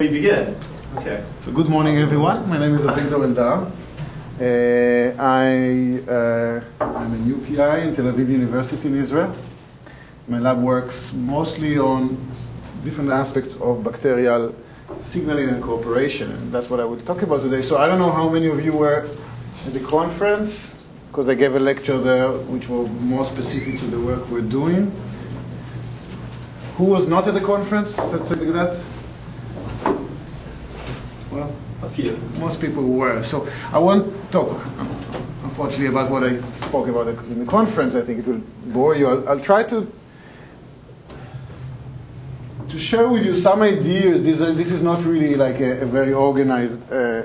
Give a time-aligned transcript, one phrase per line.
[0.00, 0.54] We begin.
[0.94, 1.24] Okay.
[1.40, 2.48] So good morning, everyone.
[2.48, 3.66] My name is Avigdor Eldar.
[4.38, 9.34] Uh, I, uh, I'm a new PI in Tel Aviv University in Israel.
[10.28, 12.16] My lab works mostly on
[12.84, 14.54] different aspects of bacterial
[15.02, 17.62] signaling and cooperation, and that's what I will talk about today.
[17.62, 19.08] So I don't know how many of you were
[19.66, 20.78] at the conference,
[21.10, 24.92] because I gave a lecture there which was more specific to the work we're doing.
[26.76, 27.96] Who was not at the conference?
[27.96, 28.80] Say like that.
[31.82, 32.16] A few.
[32.38, 33.22] most people were.
[33.22, 34.50] So I won't talk,
[35.44, 37.94] unfortunately, about what I spoke about in the conference.
[37.94, 39.06] I think it will bore you.
[39.06, 39.86] I'll, I'll try to
[42.68, 44.24] to share with you some ideas.
[44.24, 47.22] This, uh, this is not really like a, a very organized uh,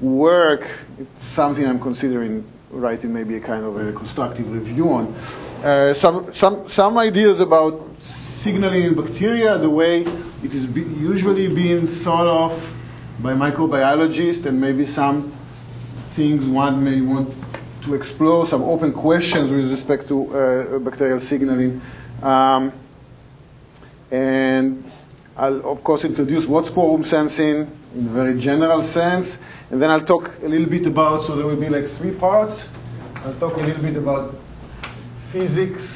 [0.00, 0.68] work.
[0.98, 5.14] It's something I'm considering writing maybe a kind of a constructive review on.
[5.62, 10.02] Uh, some, some, some ideas about signaling in bacteria, the way
[10.42, 12.75] it is be, usually being thought of
[13.20, 15.32] by microbiologists, and maybe some
[16.14, 17.32] things one may want
[17.82, 21.80] to explore, some open questions with respect to uh, bacterial signaling.
[22.22, 22.72] Um,
[24.10, 24.84] and
[25.36, 29.38] I'll, of course, introduce what's quorum sensing in a very general sense.
[29.70, 32.68] And then I'll talk a little bit about, so there will be like three parts.
[33.24, 34.34] I'll talk a little bit about
[35.30, 35.94] physics,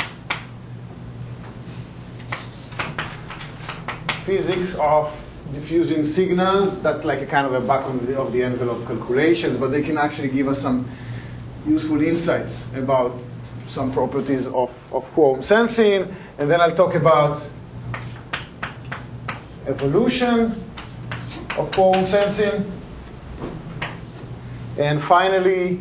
[4.25, 6.81] physics of diffusing signals.
[6.83, 9.83] That's like a kind of a back of the, of the envelope calculations, but they
[9.83, 10.89] can actually give us some
[11.67, 13.17] useful insights about
[13.67, 16.15] some properties of, of quorum sensing.
[16.39, 17.43] And then I'll talk about
[19.67, 20.55] evolution
[21.59, 22.71] of quorum sensing.
[24.79, 25.81] And finally,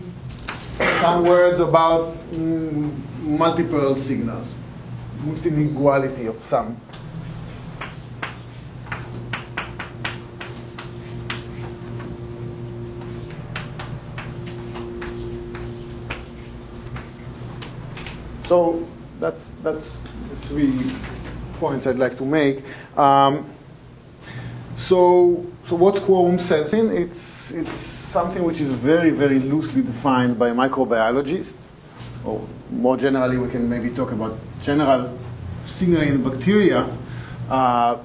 [1.02, 4.56] some words about mm, multiple signals,
[5.24, 6.78] multilinguality of some.
[18.50, 18.84] So
[19.20, 20.02] that's, that's
[20.48, 20.74] three
[21.60, 22.64] points I'd like to make.
[22.98, 23.46] Um,
[24.76, 26.90] so, so what's quorum sensing?
[26.90, 31.54] It's, it's something which is very, very loosely defined by microbiologists.
[32.26, 35.16] Or more generally, we can maybe talk about general
[35.68, 36.90] signaling in bacteria.
[37.52, 38.00] Uh,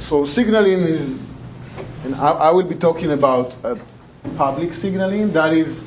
[0.00, 1.38] so signaling is,
[2.04, 3.76] and I, I will be talking about uh,
[4.36, 5.32] public signaling.
[5.32, 5.84] That is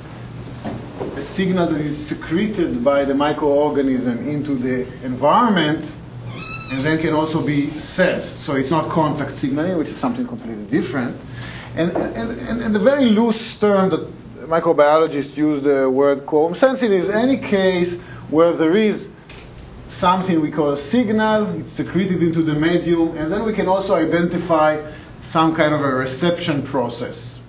[1.18, 5.92] a signal that is secreted by the microorganism into the environment
[6.72, 8.42] and then can also be sensed.
[8.42, 11.20] So it's not contact signaling, which is something completely different.
[11.76, 14.08] And, and, and, and the very loose term that
[14.48, 17.98] microbiologists use the word quorum sensing is any case
[18.30, 19.08] where there is
[19.88, 23.96] something we call a signal, it's secreted into the medium, and then we can also
[23.96, 24.80] identify
[25.22, 27.40] some kind of a reception process,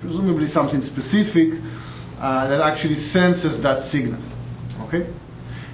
[0.00, 1.54] presumably something specific
[2.18, 4.20] uh, that actually senses that signal.
[4.82, 5.06] Okay?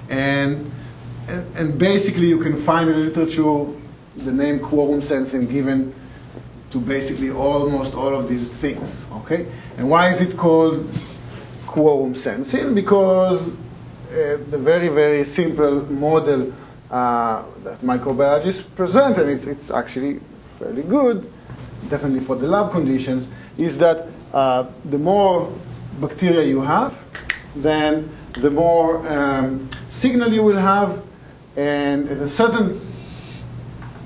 [0.09, 0.71] And,
[1.27, 3.65] and, and basically, you can find in the literature
[4.17, 5.93] the name quorum sensing given
[6.71, 9.07] to basically almost all of these things.
[9.11, 9.45] Okay?
[9.77, 10.89] And why is it called
[11.67, 12.75] quorum sensing?
[12.75, 13.55] Because
[14.11, 16.53] uh, the very, very simple model
[16.91, 20.19] uh, that microbiologists present, and it's, it's actually
[20.59, 21.31] fairly good,
[21.89, 23.27] definitely for the lab conditions,
[23.57, 25.51] is that uh, the more
[25.99, 26.97] bacteria you have,
[27.55, 31.01] then the more um, signal you will have,
[31.55, 32.79] and a certain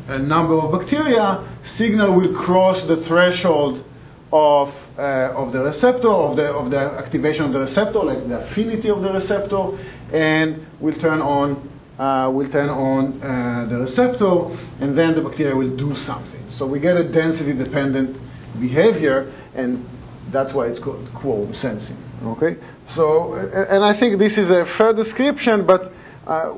[0.09, 3.83] a number of bacteria, signal will cross the threshold
[4.31, 8.39] of, uh, of the receptor, of the, of the activation of the receptor, like the
[8.39, 9.69] affinity of the receptor,
[10.13, 11.69] and will turn on,
[11.99, 14.45] uh, will turn on uh, the receptor,
[14.81, 16.43] and then the bacteria will do something.
[16.49, 18.17] So we get a density-dependent
[18.59, 19.85] behavior, and
[20.31, 21.97] that's why it's called quorum sensing.
[22.23, 22.57] Okay,
[22.87, 25.93] so and I think this is a fair description, but
[26.25, 26.53] uh,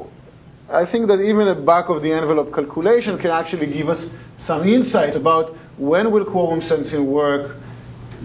[0.71, 4.67] I think that even a back of the envelope calculation can actually give us some
[4.67, 7.55] insights about when will quorum sensing work,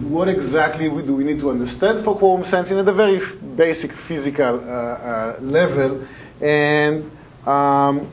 [0.03, 3.21] what exactly do we need to understand for quorum sensing at a very
[3.55, 6.05] basic physical uh, uh, level,
[6.41, 7.09] and
[7.45, 8.07] um,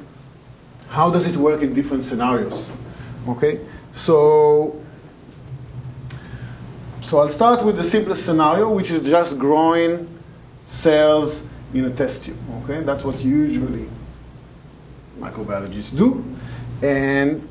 [0.89, 2.71] how does it work in different scenarios.
[3.29, 3.61] Okay,
[3.95, 4.82] so
[7.13, 10.09] so I'll start with the simplest scenario, which is just growing
[10.71, 11.45] cells
[11.75, 12.39] in a test tube.
[12.63, 13.87] Okay, that's what usually
[15.21, 16.25] microbiologists do.
[16.81, 17.47] And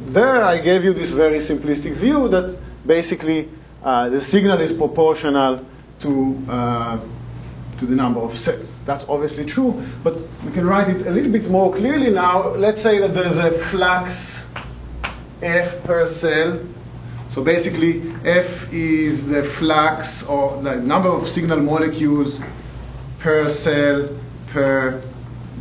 [0.00, 3.48] there I gave you this very simplistic view that basically
[3.84, 5.64] uh, the signal is proportional
[6.00, 6.98] to, uh,
[7.78, 8.76] to the number of cells.
[8.84, 12.48] That's obviously true, but we can write it a little bit more clearly now.
[12.48, 14.44] Let's say that there's a flux
[15.40, 16.58] F per cell.
[17.38, 22.40] So basically, F is the flux or the number of signal molecules
[23.20, 24.08] per cell
[24.48, 25.00] per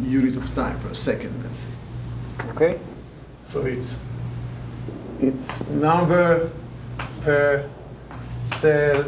[0.01, 1.69] unit of time, per second, let's say.
[2.49, 2.79] Okay?
[3.49, 3.95] So it's
[5.19, 6.49] it's number
[7.21, 7.69] per
[8.55, 9.05] cell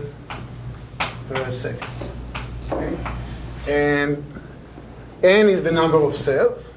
[1.27, 1.89] per second.
[2.71, 2.98] Okay?
[3.68, 4.24] And
[5.24, 6.69] n is the number of cells.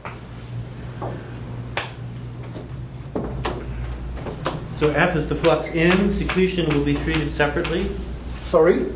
[4.82, 7.88] So F is the flux in, secretion will be treated separately.
[8.32, 8.90] Sorry?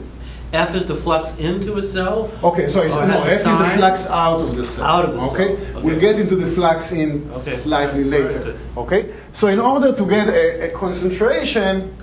[0.52, 2.28] F is the flux into a cell.
[2.42, 4.84] Okay, so it's, no, F is the flux out of the cell.
[4.84, 5.52] Out of the cell, okay?
[5.52, 5.82] okay.
[5.82, 7.54] We'll get into the flux in Okay.
[7.54, 8.58] slightly later.
[8.76, 9.14] Okay?
[9.32, 11.96] So in order to get a, a concentration,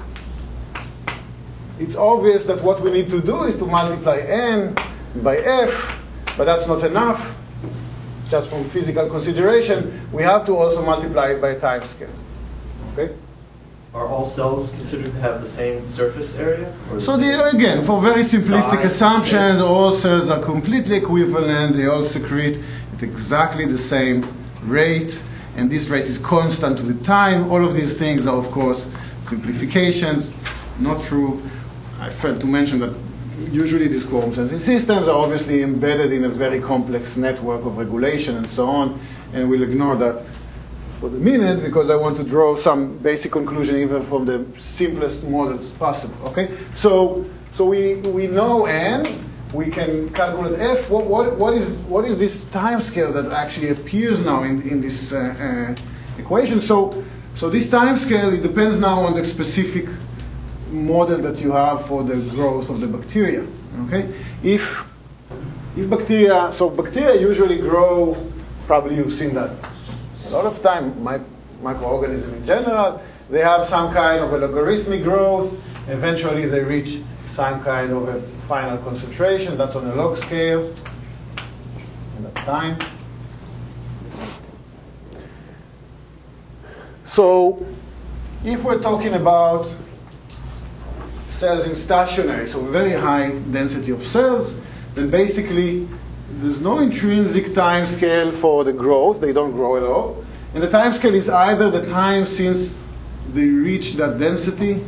[1.77, 4.77] it's obvious that what we need to do is to multiply n
[5.17, 5.99] by f,
[6.37, 7.35] but that's not enough.
[8.29, 12.15] Just from physical consideration, we have to also multiply it by a time scale.
[12.93, 13.13] Okay?
[13.93, 16.73] Are all cells considered to have the same surface area?
[16.91, 21.75] or So the again, for very simplistic Size, assumptions, all cells are completely equivalent.
[21.75, 22.57] They all secrete
[22.91, 24.27] at exactly the same
[24.63, 25.23] rate,
[25.57, 27.51] and this rate is constant with time.
[27.51, 28.89] All of these things are, of course,
[29.21, 30.33] simplifications,
[30.79, 31.39] not true.
[31.99, 32.97] I failed to mention that
[33.51, 38.37] usually these quorum sensing systems are obviously embedded in a very complex network of regulation
[38.37, 38.99] and so on,
[39.33, 40.23] and we'll ignore that
[41.03, 45.25] for the minute because I want to draw some basic conclusion even from the simplest
[45.25, 46.15] models possible.
[46.27, 50.89] Okay, so so we we know n, we can calculate f.
[50.89, 54.79] What what, what is what is this time scale that actually appears now in in
[54.79, 56.61] this uh, uh, equation?
[56.61, 57.03] So
[57.33, 59.89] so this time scale it depends now on the specific
[60.71, 63.45] model that you have for the growth of the bacteria.
[63.87, 64.07] Okay,
[64.41, 64.63] if
[65.75, 68.15] if bacteria, so bacteria usually grow,
[68.67, 69.51] probably you've seen that
[70.25, 71.03] a lot of time,
[71.61, 75.53] microorganisms in general, they have some kind of a logarithmic growth.
[75.87, 79.57] Eventually, they reach some kind of a final concentration.
[79.57, 80.73] That's on a log scale.
[82.17, 82.77] And that's time.
[87.05, 87.65] So,
[88.43, 89.69] if we're talking about
[91.29, 94.59] cells in stationary, so very high density of cells,
[94.95, 95.87] then basically
[96.43, 99.21] there's no intrinsic time scale for the growth.
[99.21, 100.25] They don't grow at all.
[100.53, 102.75] And the time scale is either the time since
[103.31, 104.83] they reach that density,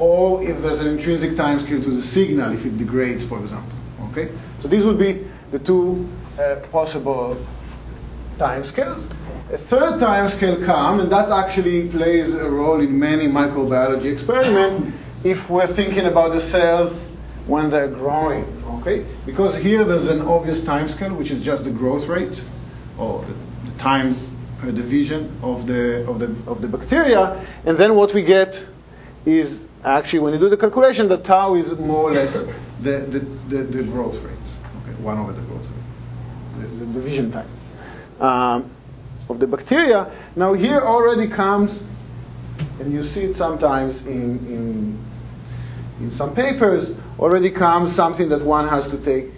[0.00, 3.72] or if there's an intrinsic time scale to the signal, if it degrades, for example.
[4.10, 4.30] Okay?
[4.58, 6.08] So these would be the two
[6.38, 7.40] uh, possible
[8.36, 9.08] time scales.
[9.52, 14.92] A third time scale come, and that actually plays a role in many microbiology experiments
[15.24, 17.00] if we're thinking about the cells
[17.46, 18.44] when they're growing,
[18.78, 19.04] okay?
[19.26, 22.44] Because here there's an obvious time scale, which is just the growth rate,
[22.98, 24.16] or the, the time
[24.58, 27.44] per division of the, of, the, of the bacteria.
[27.64, 28.66] And then what we get
[29.24, 32.44] is actually, when you do the calculation, the tau is more or less
[32.82, 34.34] the, the, the, the growth rate,
[34.82, 35.00] okay?
[35.02, 37.48] One over the growth rate, the, the division time.
[38.20, 38.70] Um,
[39.28, 40.10] of the bacteria.
[40.36, 41.82] Now here already comes,
[42.80, 44.98] and you see it sometimes in, in,
[46.00, 49.32] in some papers, already comes something that one has to take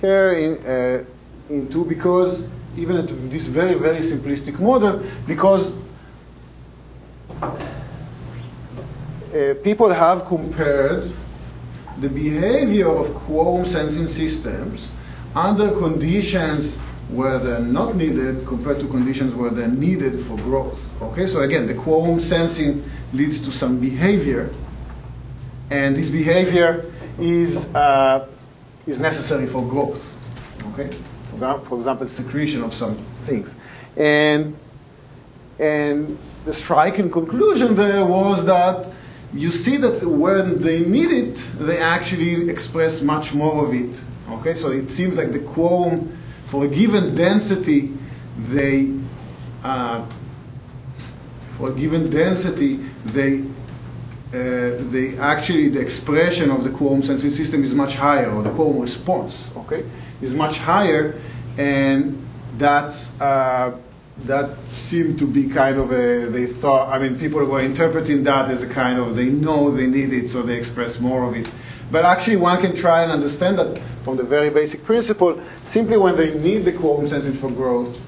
[0.00, 1.04] care in, uh,
[1.48, 2.46] into because
[2.76, 5.74] even at this very, very simplistic model, because
[7.40, 7.54] uh,
[9.64, 11.10] people have compared
[12.00, 14.90] the behavior of quorum sensing systems
[15.34, 16.76] under conditions
[17.10, 20.78] where they're not needed compared to conditions where they're needed for growth.
[21.02, 24.50] Okay, so again, the quorum sensing leads to some behavior,
[25.70, 28.26] and this behavior is, uh,
[28.86, 30.16] is necessary for growth.
[30.72, 30.90] Okay,
[31.30, 33.54] for, for example, secretion of some things.
[33.96, 34.56] And,
[35.58, 38.90] and the striking conclusion there was that
[39.34, 44.00] you see that when they need it, they actually express much more of it.
[44.30, 47.92] Okay, so it seems like the quorum for a given density,
[48.48, 48.94] they
[49.62, 50.04] uh,
[51.50, 53.44] for a given density, they
[54.28, 58.50] uh, they actually the expression of the quorum sensing system is much higher, or the
[58.50, 59.84] quorum response, okay,
[60.20, 61.18] is much higher,
[61.56, 62.22] and
[62.58, 63.74] that's uh,
[64.24, 66.92] that seemed to be kind of a they thought.
[66.92, 70.28] I mean, people were interpreting that as a kind of they know they need it,
[70.28, 71.48] so they express more of it.
[71.90, 75.40] But actually, one can try and understand that from the very basic principle.
[75.66, 77.98] Simply when they need the quorum sensing for growth,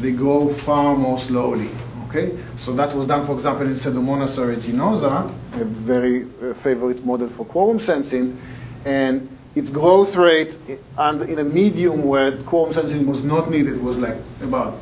[0.00, 1.70] they grow far more slowly.
[2.14, 7.26] Okay, so that was done, for example, in Pseudomonas aeruginosa, a very uh, favorite model
[7.26, 8.38] for quorum sensing,
[8.84, 10.54] and its growth rate
[10.98, 14.78] and in a medium where quorum sensing was not needed was like about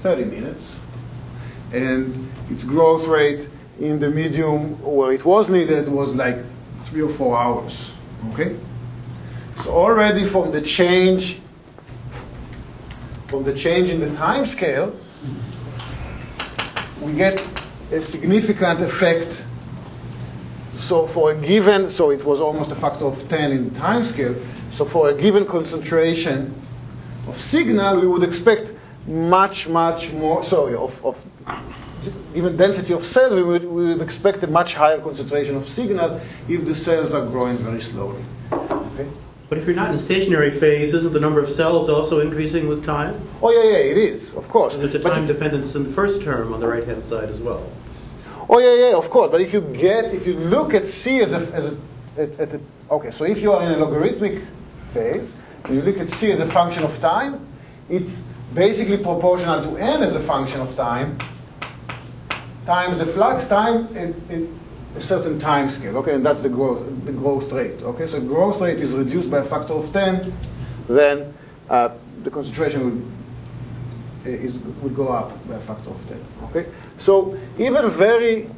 [0.00, 0.78] 30 minutes,
[1.72, 3.48] and its growth rate
[3.80, 6.36] in the medium where it was needed was like
[6.80, 7.94] three or four hours.
[8.34, 8.54] Okay?
[9.62, 11.40] So already from the change
[13.28, 14.94] from the change in the time scale,
[17.00, 17.40] we get
[17.92, 19.46] a significant effect.
[20.78, 24.04] So for a given, so it was almost a factor of 10 in the time
[24.04, 24.36] scale.
[24.70, 26.54] So for a given concentration
[27.26, 28.72] of signal, we would expect
[29.06, 31.24] much, much more, sorry, of, of
[32.34, 36.64] density of cells, we would, we would expect a much higher concentration of signal if
[36.64, 38.22] the cells are growing very slowly.
[39.48, 42.84] But if you're not in stationary phase, isn't the number of cells also increasing with
[42.84, 43.14] time?
[43.40, 44.74] Oh yeah, yeah, it is, of course.
[44.74, 47.62] There's a But- time dependence in the first term on the right-hand side as well.
[48.48, 49.30] Oh yeah, yeah, of course.
[49.30, 51.76] But if you get, if you look at C as a, as a,
[52.22, 52.60] at, at a
[52.90, 54.42] okay, so if you are in a logarithmic
[54.92, 55.30] phase,
[55.64, 57.40] and you look at C as a function of time,
[57.88, 58.22] it's
[58.54, 61.18] basically proportional to n as a function of time
[62.64, 64.42] times the flux time at, at
[64.96, 65.96] a certain time scale.
[65.98, 67.82] Okay, and that's the growth, the growth rate.
[67.82, 70.32] Okay, so growth rate is reduced by a factor of 10,
[70.88, 71.34] then
[71.68, 71.90] uh,
[72.22, 73.16] the concentration will
[74.26, 76.24] is, would go up by a factor of 10.
[76.44, 76.66] Okay?
[76.98, 78.48] So even very,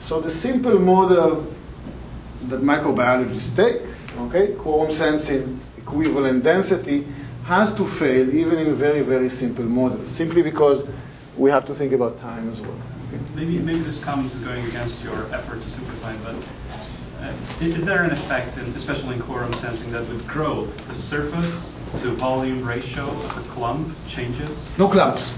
[0.00, 1.46] so the simple model
[2.48, 3.82] that microbiologists take,
[4.22, 7.06] okay, quorum sensing equivalent density,
[7.44, 10.86] has to fail even in very, very simple models, simply because
[11.36, 12.76] we have to think about time as well.
[13.34, 16.34] Maybe, maybe this comment is going against your effort to simplify, but
[17.24, 20.94] uh, is, is there an effect, in, especially in quorum sensing, that with growth, the
[20.94, 24.68] surface to volume ratio of a clump changes?
[24.78, 25.34] No clumps.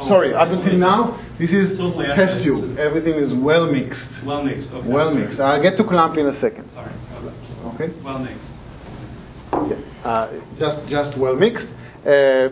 [0.00, 2.78] Oh, Sorry, up until now, this is Totally test tube.
[2.78, 4.22] Everything is well mixed.
[4.24, 4.72] Well mixed.
[4.72, 5.20] Okay, Well sorry.
[5.20, 5.40] mixed.
[5.40, 6.66] I'll get to clump in a second.
[6.70, 6.90] Sorry.
[7.74, 7.88] Okay?
[8.02, 8.46] Well mixed.
[9.52, 11.68] Yeah, uh, just just well mixed.
[12.06, 12.48] Uh,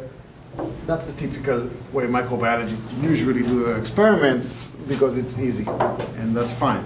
[0.86, 5.66] that's the typical way microbiologists usually do their experiments because it's easy,
[6.16, 6.84] and that's fine.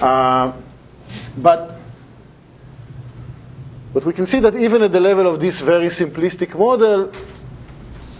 [0.00, 0.52] Uh,
[1.38, 1.78] but
[3.92, 7.12] but we can see that even at the level of this very simplistic model,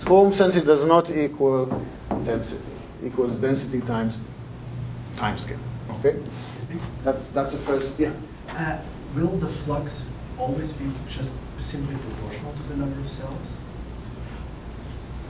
[0.04, 1.66] quorum sensing does not equal
[2.24, 2.60] density.
[3.04, 4.20] Equals density times
[5.16, 5.58] time scale.
[6.00, 6.16] Okay,
[7.04, 7.98] that's that's the first.
[7.98, 8.12] Yeah.
[8.50, 8.78] Uh,
[9.14, 10.04] will the flux
[10.38, 13.46] always be just simply proportional to the number of cells?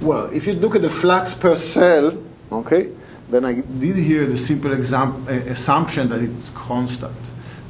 [0.03, 2.17] Well, if you look at the flux per cell,
[2.51, 2.89] okay,
[3.31, 7.17] then I did here the simple exam- uh, assumption that it's constant.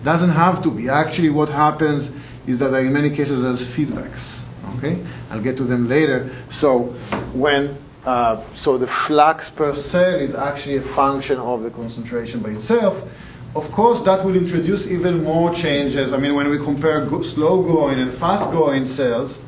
[0.03, 0.89] Doesn't have to be.
[0.89, 2.11] Actually, what happens
[2.47, 4.45] is that in many cases there's feedbacks.
[4.79, 4.99] Okay,
[5.31, 6.31] I'll get to them later.
[6.51, 6.95] So
[7.35, 12.51] when uh, so the flux per cell is actually a function of the concentration by
[12.51, 13.09] itself.
[13.55, 16.13] Of course, that will introduce even more changes.
[16.13, 19.39] I mean, when we compare slow-growing and fast-growing cells,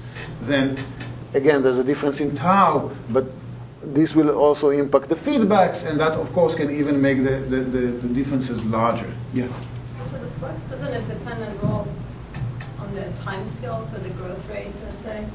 [0.42, 0.78] then
[1.34, 3.26] again, there's a difference in tau, but
[3.82, 7.56] this will also impact the feedbacks, and that, of course, can even make the, the,
[7.56, 9.12] the, the differences larger.
[9.34, 9.48] Yeah.
[10.00, 11.86] Also, the flux, doesn't it depend as well
[12.78, 15.26] on the time scale, so the growth rate, let's say?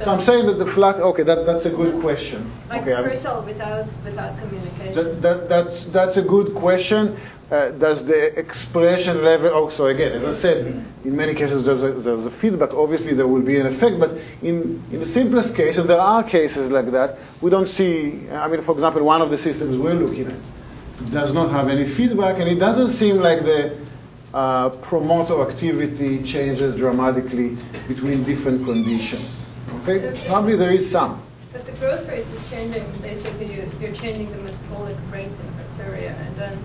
[0.00, 2.50] So I'm saying that the flux, okay, that, that's a good question.
[2.68, 4.94] Like okay, I'm- cell without, without communication.
[4.94, 7.16] That, that, that's, that's a good question.
[7.50, 11.92] Uh, does the expression level, also again, as I said, in many cases there's a,
[11.92, 12.72] there's a feedback.
[12.72, 16.22] Obviously there will be an effect, but in, in the simplest case, and there are
[16.22, 19.92] cases like that, we don't see, I mean, for example, one of the systems we're
[19.92, 23.76] looking at does not have any feedback, and it doesn't seem like the
[24.32, 29.50] uh, promoter activity changes dramatically between different conditions.
[29.82, 30.18] Okay?
[30.28, 31.22] Probably there is some.
[31.52, 36.16] But the growth rate is changing, basically you, you're changing the metabolic rate in bacteria,
[36.16, 36.58] and then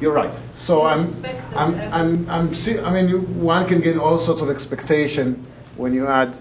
[0.00, 0.36] You're right.
[0.56, 3.96] So You I'm, expect that I'm, I'm, I'm, see, I mean, you, one can get
[3.98, 5.44] all sorts of expectation
[5.76, 6.34] when you add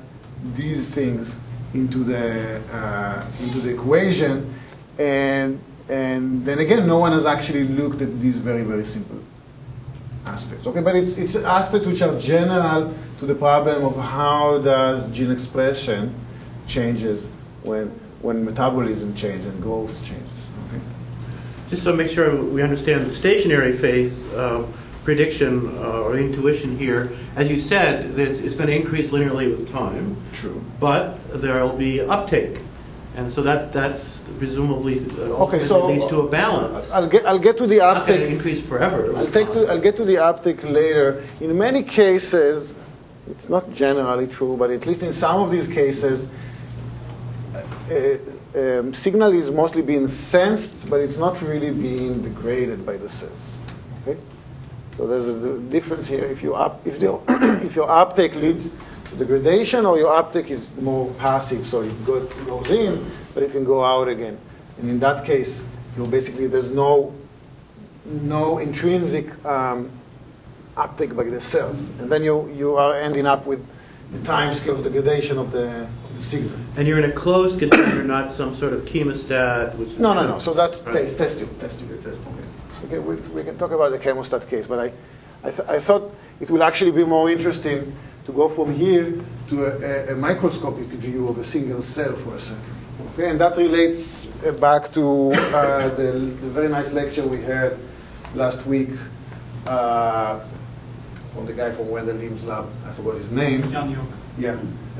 [0.53, 1.35] these things
[1.73, 4.53] into the uh, into the equation,
[4.97, 5.59] and
[5.89, 9.19] and then again, no one has actually looked at these very very simple
[10.25, 10.67] aspects.
[10.67, 15.31] Okay, but it's it's aspects which are general to the problem of how does gene
[15.31, 16.13] expression
[16.67, 17.25] changes
[17.63, 17.87] when
[18.21, 20.26] when metabolism changes and growth changes.
[21.69, 24.71] Just so make sure we understand the stationary phase um,
[25.03, 29.71] prediction uh, or intuition here, as you said, that it's going to increase linearly with
[29.71, 30.63] time, True.
[30.79, 32.59] but there will be uptake.
[33.15, 36.91] And so that's, that's presumably uh, Okay, so leads to a balance.
[36.91, 38.29] I'll get I'll get to the Not uptake.
[38.29, 39.15] increase forever.
[39.17, 39.65] I'll take to.
[39.67, 41.23] I'll get to the uptake later.
[41.41, 42.75] In many cases,
[43.31, 46.27] it's not generally true, but at least in some of these cases,
[47.55, 48.17] uh,
[48.55, 53.57] um, signal is mostly being sensed, but it's not really being degraded by the cells.
[54.01, 54.19] Okay?
[54.95, 56.23] So there's a difference here.
[56.23, 57.19] If you up, if the,
[57.63, 58.71] if your uptake leads
[59.09, 63.51] to degradation, or your uptake is more passive, so it go, goes in, but it
[63.51, 64.37] can go out again.
[64.79, 65.63] And in that case,
[65.95, 67.13] you basically there's no
[68.05, 69.91] no intrinsic um,
[70.77, 73.65] uptake by the cells, and then you you are ending up with
[74.11, 75.87] the time scale of degradation of the,
[76.17, 76.57] the signal.
[76.75, 79.97] And you're in a closed container, not some sort of chemostat, which.
[79.97, 80.39] No, no, no.
[80.39, 80.93] So that's Right.
[80.95, 81.91] test, test tube, test tube.
[82.05, 84.91] Okay, okay we, we can talk about the chemostat case, but I,
[85.47, 87.95] I, th- I thought it will actually be more interesting
[88.25, 89.13] to go from here
[89.49, 92.63] to a, a, a microscopic view of a single cell for a second.
[93.13, 97.77] Okay, and that relates uh, back to uh, the, the very nice lecture we heard
[98.35, 98.89] last week
[99.67, 100.39] uh,
[101.33, 102.67] from the guy from Wendell Lim's lab.
[102.85, 103.61] I forgot his name.
[103.71, 104.05] Jan Jok.
[104.39, 104.57] Yeah,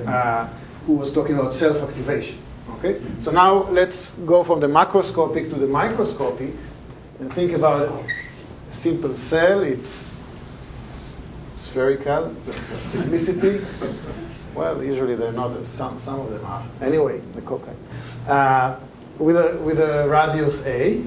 [0.08, 0.48] uh,
[0.88, 2.40] who was talking about self-activation.
[2.78, 6.52] Okay, so now let's go from the macroscopic to the microscopic
[7.20, 8.04] and think about a
[8.72, 9.64] simple cell.
[9.64, 10.16] It's
[11.58, 12.34] spherical,
[12.92, 13.62] simplicity.
[14.56, 15.52] Well, usually they're not.
[15.66, 16.64] Some some of them are.
[16.82, 17.76] Anyway, the cocaine
[18.28, 18.80] uh,
[19.20, 21.04] with a with a radius a.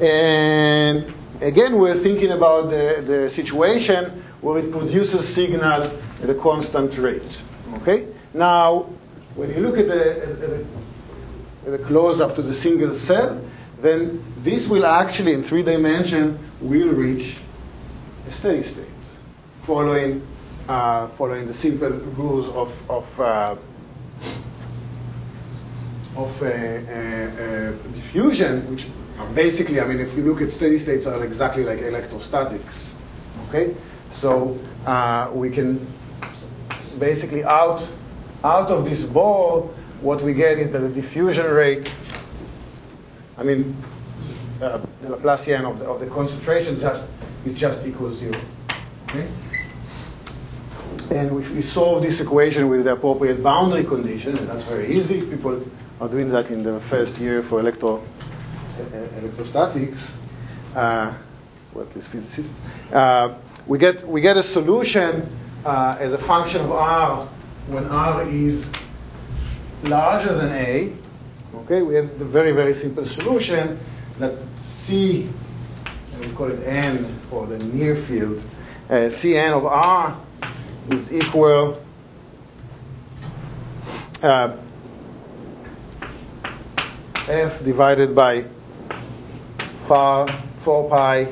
[0.00, 5.90] And again, we're thinking about the, the situation where it produces signal
[6.22, 7.42] at a constant rate.
[7.76, 8.06] Okay?
[8.34, 8.90] Now,
[9.36, 10.66] when you look at the,
[11.64, 13.40] the, the close-up to the single cell,
[13.80, 17.38] then this will actually, in three dimension, will reach
[18.28, 18.84] a steady state,
[19.60, 20.20] following,
[20.68, 23.56] uh, following the simple rules of, of uh,
[26.16, 28.86] of uh, uh, uh, diffusion, which
[29.34, 32.96] basically, I mean, if you look at steady states, are exactly like electrostatics.
[33.48, 33.74] Okay,
[34.14, 35.84] so uh, we can
[36.98, 37.86] basically out
[38.44, 41.90] out of this ball, what we get is that the diffusion rate.
[43.38, 43.74] I mean,
[44.60, 47.08] uh, the Laplacian of the, of the concentration just
[47.46, 48.38] is just equals zero.
[49.08, 49.26] Okay.
[51.10, 55.20] And if we solve this equation with the appropriate boundary condition, and that's very easy,
[55.22, 55.62] people
[56.00, 60.14] are doing that in the first year for electro, uh, electrostatics,
[60.74, 61.12] uh,
[61.72, 62.54] well, physicists,
[62.92, 63.34] uh,
[63.66, 65.28] we, get, we get a solution
[65.64, 67.24] uh, as a function of r
[67.68, 68.70] when r is
[69.84, 70.92] larger than a.
[71.54, 73.78] Okay, we have the very, very simple solution
[74.18, 74.34] that
[74.66, 75.28] C,
[76.14, 78.42] and we call it n for the near field,
[78.90, 80.20] uh, Cn of r
[80.90, 81.80] is equal
[84.22, 84.56] uh,
[87.28, 88.44] f divided by
[89.86, 91.28] far 4 pi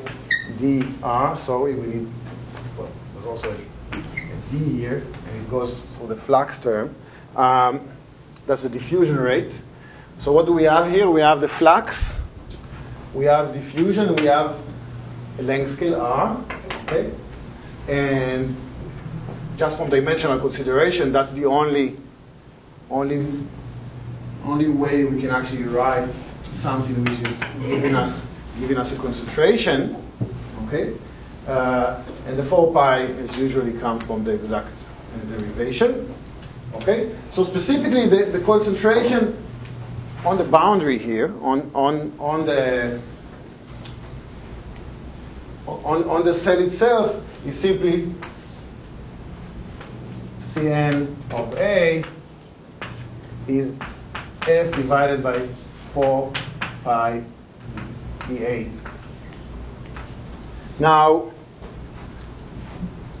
[0.59, 1.35] dr.
[1.41, 2.07] So we need,
[3.33, 4.01] also a, a
[4.51, 6.93] d here, and it goes for the flux term.
[7.35, 7.81] Um,
[8.45, 9.59] that's the diffusion rate.
[10.19, 11.09] So what do we have here?
[11.09, 12.19] We have the flux,
[13.15, 14.55] we have diffusion, we have
[15.39, 16.37] a length scale r,
[16.83, 17.11] okay?
[17.87, 18.55] And
[19.57, 21.97] just from dimensional consideration, that's the only,
[22.91, 23.25] only,
[24.45, 26.11] only way we can actually write
[26.51, 28.27] something which is giving us,
[28.59, 29.95] giving us a concentration,
[30.67, 30.93] okay?
[31.47, 34.85] Uh, and the 4 pi is usually come from the exact
[35.29, 36.13] derivation,
[36.75, 37.13] okay?
[37.33, 39.37] So specifically, the, the concentration
[40.25, 43.01] on the boundary here, on, on, on the
[45.67, 48.13] on, on the cell itself is simply
[50.39, 52.03] Cn of A
[53.47, 53.77] is
[54.47, 55.47] F divided by
[55.93, 56.31] 4
[56.83, 57.23] pi
[58.27, 58.69] dA.
[60.79, 61.32] Now,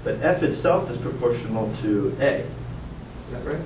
[0.03, 2.39] But F itself is proportional to A.
[2.39, 2.45] Is
[3.31, 3.61] that right?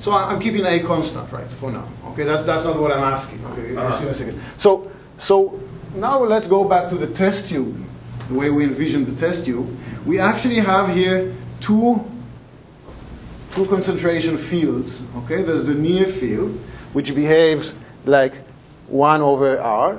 [0.00, 1.86] so I'm keeping A constant, right, for now.
[2.08, 3.44] Okay, that's, that's not what I'm asking.
[3.46, 3.90] Okay, Ah.
[3.90, 4.40] see in a second.
[4.58, 5.60] So, so
[5.94, 7.76] now let's go back to the test tube,
[8.28, 9.68] the way we envision the test tube.
[10.06, 12.02] We actually have here two,
[13.50, 15.02] two concentration fields.
[15.18, 16.58] Okay, there's the near field,
[16.94, 17.74] which behaves
[18.06, 18.32] like
[18.88, 19.98] 1 over r.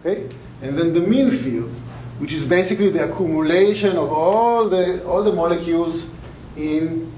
[0.00, 0.28] Okay,
[0.62, 1.70] and then the mean field,
[2.18, 6.08] which is basically the accumulation of all the, all the molecules
[6.56, 7.12] in,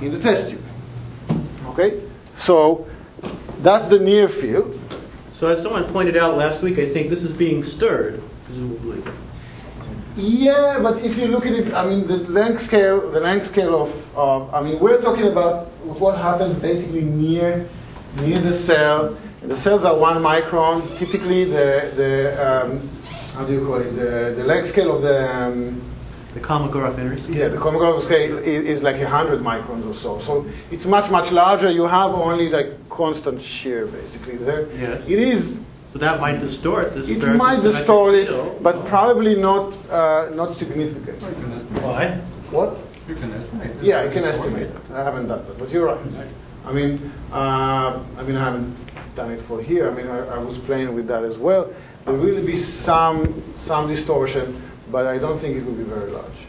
[0.00, 0.64] in the test tube.
[1.68, 2.02] Okay,
[2.36, 2.86] so
[3.62, 4.78] that's the near field.
[5.32, 9.02] So as someone pointed out last week, I think this is being stirred, presumably.
[10.16, 13.80] Yeah, but if you look at it, I mean, the length scale, the length scale
[13.80, 17.66] of, of I mean, we're talking about what happens basically near,
[18.16, 19.16] near the cell.
[19.42, 20.82] The cells are one micron.
[20.98, 22.88] Typically, the, the um,
[23.40, 23.90] how do you call it?
[23.96, 25.80] The, the length scale of the, um,
[26.34, 27.28] The Kolmogorov interest.
[27.30, 30.18] yeah, the Kolmogorov scale is, is like 100 microns or so.
[30.18, 31.70] So it's much, much larger.
[31.70, 34.36] You have only like constant shear, basically.
[34.36, 35.08] There, Yes.
[35.08, 35.42] It is
[35.92, 37.08] So that might distort this.
[37.08, 38.62] It might distort it, field.
[38.62, 41.18] but probably not uh, not significant.
[41.22, 41.82] You can estimate.
[41.82, 42.04] Why?
[42.56, 42.70] What?
[43.08, 43.70] You can estimate.
[43.76, 43.82] it.
[43.90, 44.84] Yeah, I can estimate that.
[45.00, 46.26] I haven't done that, but you're right.
[46.68, 46.92] I mean,
[47.32, 48.70] uh, I mean, I haven't
[49.16, 49.84] done it for here.
[49.90, 51.64] I mean, I, I was playing with that as well.
[52.04, 54.60] There will really be some some distortion,
[54.90, 56.46] but I don't think it will be very large.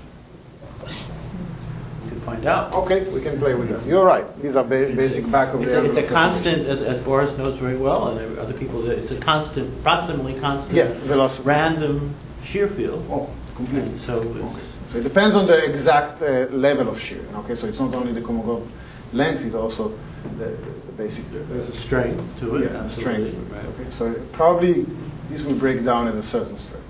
[2.04, 2.74] We can find out.
[2.74, 3.86] Okay, we can play with that.
[3.86, 4.26] You're right.
[4.42, 7.38] These are ba- basic back of It's the a, it's a constant, as, as Boris
[7.38, 10.76] knows very well, and other people, that it's a constant, approximately constant.
[10.76, 11.44] Yeah, velocity.
[11.48, 13.06] Random shear field.
[13.10, 13.90] Oh, completely.
[13.90, 14.60] And so Okay.
[14.92, 17.22] So it depends on the exact uh, level of shear.
[17.36, 18.68] Okay, so it's not only the Kolmogorov
[19.14, 19.94] length; it's also
[20.38, 21.24] the, the basic.
[21.32, 22.64] there's a strength to it.
[22.64, 23.52] yeah, the absolutely, strength.
[23.54, 23.66] right.
[23.80, 24.86] Okay, so probably
[25.32, 26.88] this will break down at a certain strength.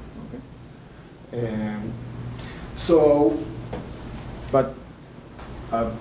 [1.34, 1.48] Okay.
[1.48, 1.94] Um,
[2.76, 3.38] so,
[4.52, 4.74] but
[5.72, 5.92] uh,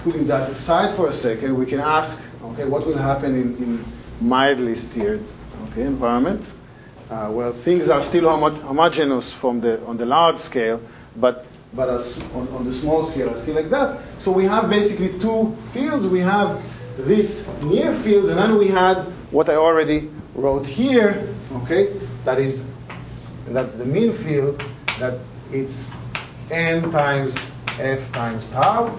[0.00, 3.84] putting that aside for a second, we can ask, okay, what will happen in, in
[4.20, 5.24] mildly steered
[5.70, 6.52] okay, environment?
[7.10, 10.80] Uh, well, things are still homo- homogeneous from the on the large scale,
[11.16, 11.44] but
[11.74, 14.00] but as on, on the small scale are still like that.
[14.20, 16.06] So we have basically two fields.
[16.06, 16.62] We have
[16.96, 21.28] this near field, and then we had what I already wrote here.
[21.62, 21.92] Okay,
[22.24, 22.64] that is
[23.48, 24.62] that's the mean field.
[24.98, 25.18] That
[25.52, 25.90] it's
[26.50, 27.34] n times
[27.78, 28.94] f times tau.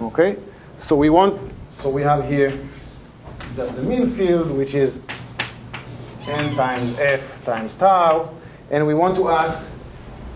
[0.00, 0.36] Okay,
[0.82, 1.40] so we want
[1.78, 2.52] so we have here
[3.54, 4.98] just the mean field, which is
[6.28, 8.34] n times f times tau,
[8.70, 9.64] and we want to ask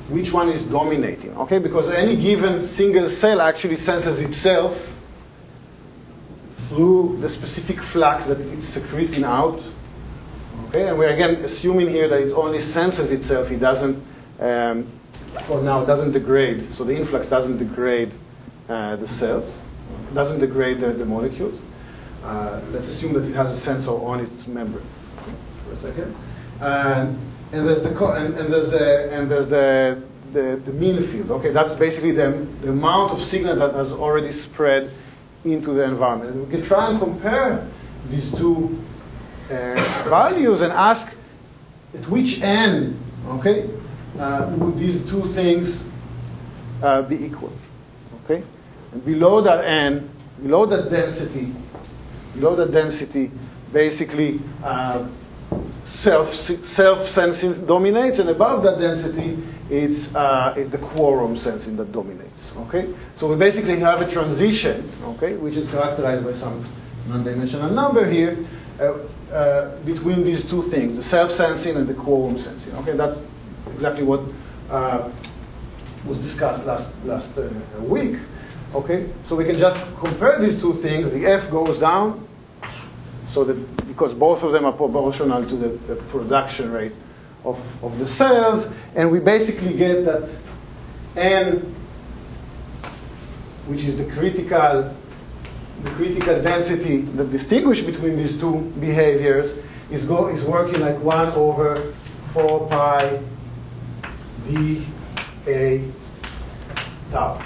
[0.09, 1.59] which one is dominating, okay?
[1.59, 4.97] Because any given single cell actually senses itself
[6.53, 9.63] through the specific flux that it's secreting out,
[10.71, 10.89] okay?
[10.89, 14.03] And we're again assuming here that it only senses itself, it doesn't,
[14.39, 14.87] um,
[15.43, 18.13] for now, doesn't degrade, so the influx doesn't degrade
[18.69, 19.59] uh, the cells,
[20.15, 21.61] doesn't degrade the, the molecules.
[22.25, 24.85] Uh, let's assume that it has a sensor on its membrane
[25.65, 26.15] for a second.
[26.61, 27.19] And,
[27.53, 30.03] and there's the and, and there's the and there's the,
[30.33, 31.31] the the mean field.
[31.31, 34.91] Okay, that's basically the, the amount of signal that has already spread
[35.45, 36.33] into the environment.
[36.33, 37.67] And we can try and compare
[38.11, 38.79] these two
[39.51, 41.13] uh, values and ask
[41.95, 43.69] at which n, okay,
[44.19, 45.85] uh, would these two things
[46.83, 47.53] uh, be equal?
[48.25, 48.43] Okay,
[48.93, 50.09] and below that n,
[50.43, 51.53] below that density,
[52.35, 53.31] below that density,
[53.73, 55.07] basically uh,
[55.85, 59.37] self self sensing dominates, and above that density,
[59.69, 62.55] it's uh, it's the quorum sensing that dominates.
[62.57, 66.65] Okay, so we basically have a transition, okay, which is characterized by some
[67.09, 68.37] non-dimensional number here.
[69.33, 72.75] Uh, between these two things, the self-sensing and the quorum sensing.
[72.79, 73.21] Okay, that's
[73.73, 74.23] exactly what
[74.69, 75.09] uh,
[76.05, 78.19] was discussed last last uh, week.
[78.75, 81.13] Okay, so we can just compare these two things.
[81.13, 82.27] The f goes down,
[83.29, 83.55] so that
[83.87, 86.97] because both of them are proportional to the, the production rate
[87.45, 90.29] of, of the cells, and we basically get that
[91.17, 91.73] n,
[93.67, 94.93] which is the critical
[95.83, 99.59] the critical density that distinguish between these two behaviors
[99.91, 101.95] is go is working like one over
[102.33, 103.21] four pi
[104.47, 104.87] d
[105.47, 105.85] a
[107.11, 107.43] tau.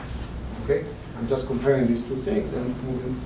[0.64, 0.84] Okay,
[1.18, 3.20] I'm just comparing these two things and moving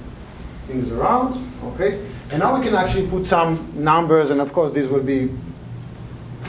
[0.66, 1.34] things around.
[1.64, 5.30] Okay, and now we can actually put some numbers, and of course this will be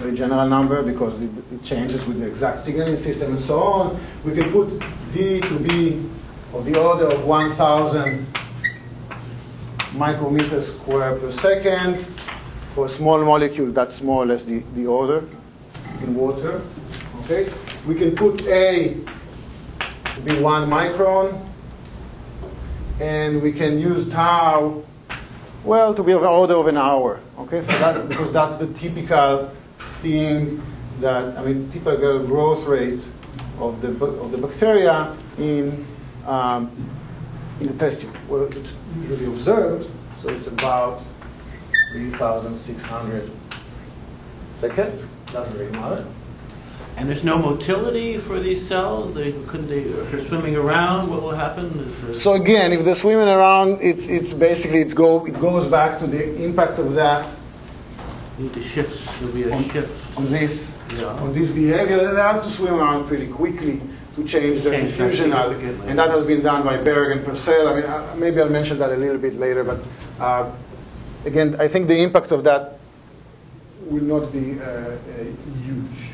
[0.03, 3.99] a general number because it, it changes with the exact signaling system and so on.
[4.23, 4.81] We can put
[5.13, 6.03] d to be
[6.53, 8.25] of the order of 1,000
[9.93, 12.06] micrometers square per second.
[12.75, 15.23] For a small molecule, that's more or less the, the order
[16.02, 16.62] in water.
[17.21, 17.52] Okay,
[17.88, 18.95] we can put a
[20.15, 21.45] to be one micron,
[22.99, 24.84] and we can use tau,
[25.63, 27.19] well, to be of order of an hour.
[27.39, 29.52] Okay, that because that's the typical
[30.02, 30.62] thing
[30.99, 33.06] that I mean, typical growth rate
[33.60, 35.86] of the of the bacteria in
[36.25, 36.71] um,
[37.59, 38.15] in the test tube.
[38.27, 41.01] Well, it's usually observed, so it's about
[41.91, 43.31] 3,600
[44.53, 45.07] second.
[45.31, 46.05] Doesn't really matter.
[46.97, 49.13] And there's no motility for these cells?
[49.13, 52.13] They, couldn't they, if they're swimming around, what will happen?
[52.13, 56.07] So again, if they're swimming around, it's, it's basically it's go, it goes back to
[56.07, 57.27] the impact of that
[58.37, 60.17] Need to shift, there'll be a shift.
[60.17, 61.07] on this Yeah.
[61.07, 61.97] on this behavior.
[62.13, 63.81] They have to swim around pretty quickly
[64.25, 65.89] to change the Change that diffusional, significantly.
[65.89, 67.67] and that has been done by Berg and Purcell.
[67.67, 69.79] I mean, uh, maybe I'll mention that a little bit later, but
[70.19, 70.51] uh,
[71.25, 72.79] again, I think the impact of that
[73.89, 74.97] will not be uh, uh,
[75.65, 76.13] huge.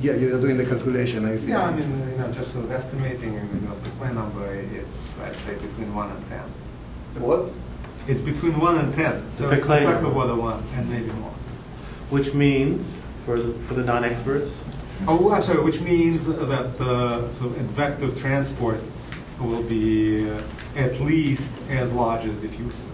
[0.00, 1.48] Yeah, you're doing the calculation, I think.
[1.50, 5.18] Yeah, I mean, you know, just sort of estimating, you know, the point number, it's,
[5.20, 6.38] I'd say, between 1 and 10.
[7.22, 7.50] What?
[8.06, 10.08] It's between 1 and 10, so The it's a Péclet factor number.
[10.08, 11.30] of order 1, and maybe more.
[12.10, 12.84] Which means,
[13.24, 14.50] for the, for the non-experts,
[15.06, 18.80] Oh, I'm sorry, which means that the sort of advective transport
[19.40, 20.40] will be uh,
[20.76, 22.86] at least as large as diffusive.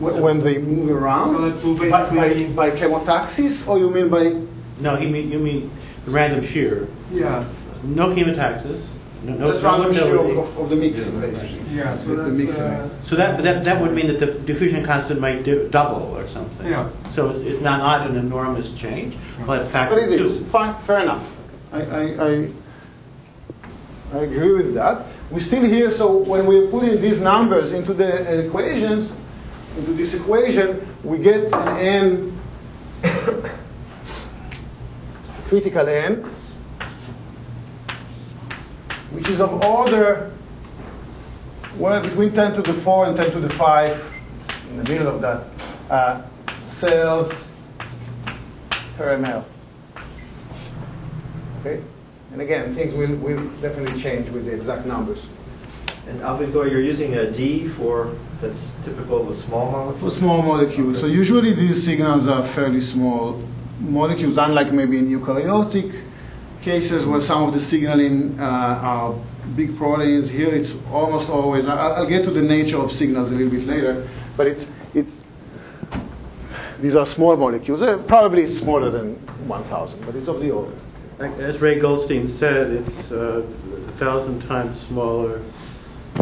[0.00, 1.28] Wh- When they move around?
[1.30, 4.40] So that will By- basically- By, by chemotaxis, or you mean by,
[4.80, 5.70] No, you mean, you mean
[6.06, 6.88] random shear.
[7.12, 7.44] Yeah,
[7.84, 8.80] No chemotaxis,
[9.22, 10.30] no, no just random shear motility.
[10.32, 11.60] of, of- of the mixing, basically?
[11.76, 12.62] yeah, so The- the mixing.
[12.64, 16.26] uh, So that, that, that would mean that the diffusion constant might di- double or
[16.26, 16.66] something.
[16.66, 16.88] Yeah.
[17.10, 20.26] So it's, it's not, not an enormous change, but factor But it two.
[20.28, 21.36] is, fine, fair enough.
[21.72, 22.48] I, I, I,
[24.14, 25.06] I agree with that.
[25.30, 29.12] We still here, so when we're putting these numbers into the equations,
[29.78, 32.38] into this equation, we get an n,
[35.48, 36.24] critical n,
[39.12, 40.32] which is of order,
[41.76, 44.14] well, between 10 to the 4 and 10 to the 5,
[44.70, 45.44] in the middle of that,
[45.90, 46.22] uh,
[46.68, 47.44] cells
[48.96, 49.44] per ml.
[51.60, 51.82] Okay?
[52.32, 55.26] And again, things will, will definitely change with the exact numbers.
[56.08, 61.00] And Avigdor, you're using a D for, that's typical of a small For small molecules.
[61.00, 63.42] So usually these signals are fairly small
[63.80, 66.09] molecules, unlike maybe in eukaryotic
[66.62, 69.14] cases where some of the signaling uh, are
[69.56, 70.28] big proteins.
[70.28, 73.66] Here it's almost always, I'll, I'll get to the nature of signals a little bit
[73.66, 75.12] later, but it's, it's
[76.80, 77.82] these are small molecules.
[77.82, 79.14] Uh, probably smaller than
[79.46, 80.76] 1,000, but it's of the order.
[81.18, 85.42] As Ray Goldstein said, it's uh, a thousand times smaller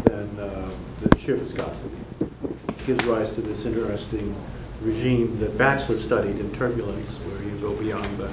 [0.04, 0.68] than uh,
[1.02, 1.94] the shear viscosity.
[2.18, 4.34] Which gives rise to this interesting
[4.82, 8.28] regime that Batchelor studied in turbulence, where you go beyond the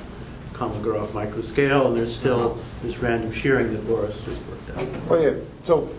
[0.55, 2.61] Kolmogorov microscale, and there's still uh-huh.
[2.81, 4.87] this random shearing that Boris just worked out.
[5.09, 5.33] Oh yeah.
[5.65, 5.89] So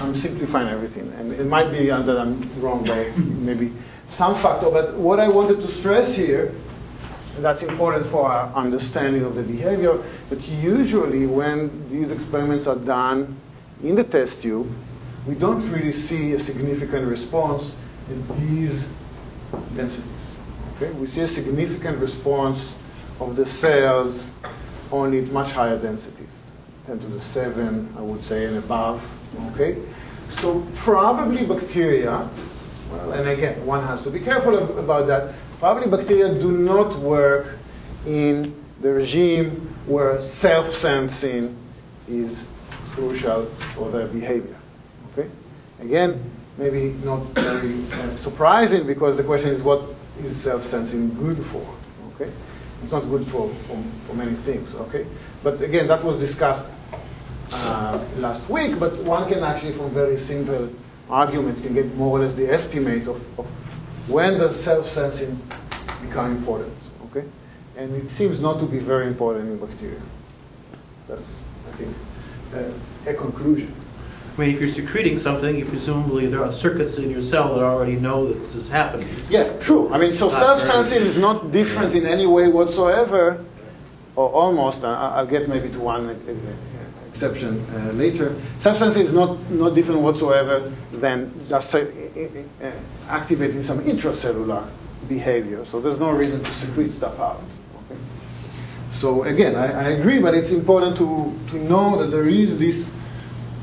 [0.00, 3.72] I'm simplifying everything, and it might be that I'm wrong by maybe
[4.08, 4.70] some factor.
[4.70, 6.52] But what I wanted to stress here,
[7.36, 9.98] and that's important for our understanding of the behavior,
[10.30, 13.36] that usually when these experiments are done
[13.84, 14.68] in the test tube,
[15.26, 17.74] we don't really see a significant response
[18.10, 18.88] at these
[19.76, 20.38] densities.
[20.76, 22.72] Okay, we see a significant response
[23.20, 24.32] of the cells
[24.92, 26.26] only at much higher densities.
[26.86, 29.06] 10 to the 7, I would say, and above.
[29.52, 29.76] Okay?
[30.30, 32.28] So probably bacteria,
[32.90, 35.34] well, and again, one has to be careful ab- about that.
[35.58, 37.58] Probably bacteria do not work
[38.06, 39.50] in the regime
[39.86, 41.54] where self-sensing
[42.08, 42.46] is
[42.90, 44.56] crucial for their behavior.
[45.12, 45.28] Okay?
[45.80, 46.22] Again,
[46.56, 49.82] maybe not very uh, surprising because the question is what
[50.22, 51.66] is self-sensing good for?
[52.14, 52.30] Okay?
[52.82, 55.06] It's not good for, for, for many things, okay?
[55.42, 56.66] But again, that was discussed
[57.52, 60.70] uh, last week, but one can actually, from very simple
[61.10, 63.46] arguments, can get more or less the estimate of, of
[64.08, 65.38] when does self-sensing
[66.02, 66.72] become important,
[67.06, 67.26] okay?
[67.76, 70.00] And it seems not to be very important in bacteria.
[71.08, 71.96] That's, I think,
[72.54, 73.74] uh, a conclusion.
[74.38, 77.64] I mean, if you're secreting something, you presumably there are circuits in your cell that
[77.64, 79.08] already know that this is happening.
[79.28, 79.92] Yeah, true.
[79.92, 83.44] I mean, so self-sensing is not different in any way whatsoever,
[84.14, 84.84] or almost.
[84.84, 88.36] I'll get maybe to one uh, uh, exception uh, later.
[88.60, 92.70] Self-sensing is not, not different whatsoever than just uh, uh,
[93.08, 94.68] activating some intracellular
[95.08, 95.64] behavior.
[95.64, 97.42] So there's no reason to secrete stuff out.
[97.90, 98.00] Okay?
[98.92, 102.92] So again, I, I agree, but it's important to, to know that there is this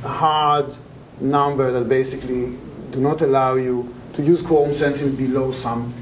[0.08, 0.74] hard
[1.20, 2.58] number that basically
[2.91, 5.94] do not allow you to use quorum sensing below some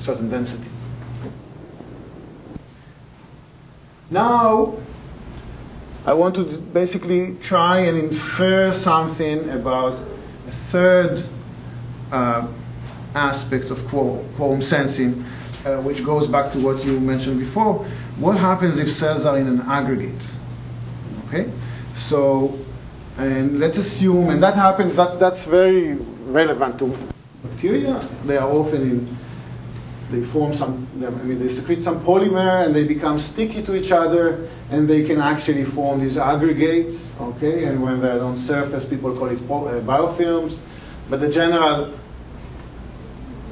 [0.00, 0.72] certain densities.
[4.10, 4.74] Now,
[6.04, 9.98] I want to basically try and infer something about
[10.46, 11.20] a third
[12.12, 12.46] uh,
[13.16, 15.24] aspect of quorum, quorum sensing,
[15.64, 17.84] uh, which goes back to what you mentioned before.
[18.18, 20.30] What happens if cells are in an aggregate?
[21.26, 21.50] Okay,
[21.96, 22.56] so
[23.18, 24.94] and let's assume, and that happens.
[24.96, 25.94] That that's very
[26.26, 26.96] relevant to
[27.42, 27.98] bacteria.
[28.26, 29.16] They are often in.
[30.10, 30.86] They form some.
[30.96, 35.02] I mean, they secrete some polymer, and they become sticky to each other, and they
[35.04, 37.12] can actually form these aggregates.
[37.20, 40.58] Okay, and when they're on surface, people call it uh, biofilms.
[41.08, 41.92] But the general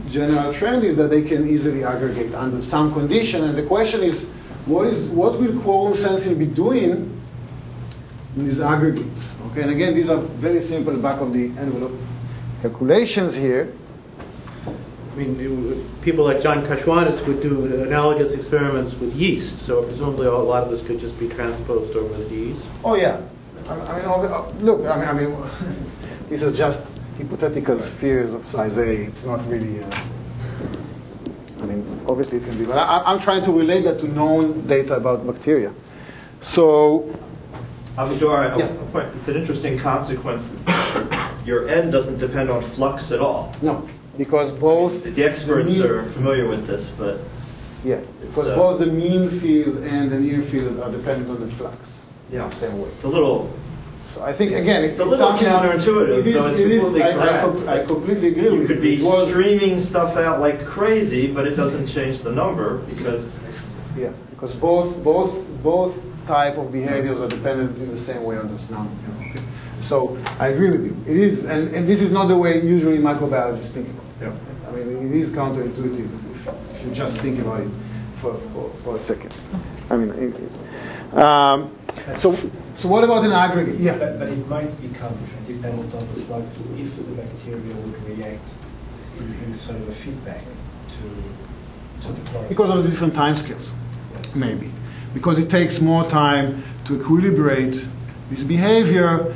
[0.09, 3.45] general trend is that they can easily aggregate under some condition.
[3.45, 4.25] And the question is,
[4.67, 7.14] what is what will quorum sensing be doing
[8.37, 9.39] in these aggregates?
[9.51, 11.93] Okay, and again, these are very simple back of the envelope
[12.63, 13.73] calculations here.
[14.67, 20.33] I mean, people like John Koschwanez would do analogous experiments with yeast, so presumably a
[20.33, 22.65] lot of this could just be transposed over the yeast.
[22.83, 23.21] Oh yeah,
[23.69, 25.37] I I mean, look, I mean, I mean,
[26.29, 26.85] this is just
[27.17, 29.05] hypothetical spheres of size A.
[29.07, 29.85] It's not really.
[29.85, 30.05] Uh,
[31.63, 34.67] I mean, obviously it can be, but I, I'm trying to relate that to known
[34.67, 35.73] data about bacteria.
[36.43, 37.15] So
[37.97, 38.65] Yeah.
[38.67, 40.53] a point- it's an interesting consequence
[41.47, 43.55] your n doesn't depend on flux at all.
[43.63, 43.87] No,
[44.19, 47.19] because both The experts mean- are familiar with this, but
[47.85, 51.47] Yeah, because uh, both the mean field and the near field are dependent on the
[51.55, 51.77] flux.
[52.33, 52.49] Yeah.
[52.49, 52.89] The same way.
[52.97, 53.51] it's a little,
[54.15, 56.71] So I think again, it's, It's a little something- counterintuitive, it is- though it's it
[56.71, 57.69] is- completely I- I correct.
[57.69, 61.47] I completely agree you with could be It was- streaming stuff out like crazy, but
[61.49, 63.29] it doesn't change the number because
[63.99, 65.33] Yeah, because both both
[65.65, 65.95] both
[66.27, 68.93] type of behaviors are dependent in the same way on this number.
[69.21, 69.41] Okay.
[69.81, 70.97] So I agree with you.
[71.07, 74.23] It is, and, and this is not the way usually microbiologists think about it.
[74.23, 74.69] Yeah.
[74.69, 77.71] I mean, it is counterintuitive if, if you just think about it
[78.21, 79.35] for, for, for a second.
[79.91, 81.15] I mean, it is.
[81.15, 81.77] Um,
[82.19, 82.35] so,
[82.77, 83.79] so what about an aggregate?
[83.79, 83.99] Yeah.
[83.99, 88.49] But, but it might become dependent on the flux if the bacteria would react
[89.19, 92.49] in, in sort of a feedback to, to the product.
[92.49, 93.75] Because of the different time scales,
[94.15, 94.35] Yes.
[94.35, 94.71] maybe.
[95.15, 97.89] Because it takes more time to equilibrate
[98.31, 99.35] this behavior.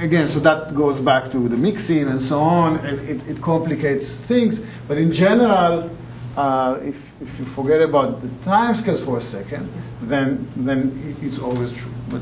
[0.00, 4.20] Again, so that goes back to the mixing and so on, and it, it complicates
[4.20, 4.60] things.
[4.86, 5.90] But in general,
[6.36, 11.38] uh, if, if you forget about the time scales for a second, then, then it's
[11.38, 11.92] always true.
[12.10, 12.20] But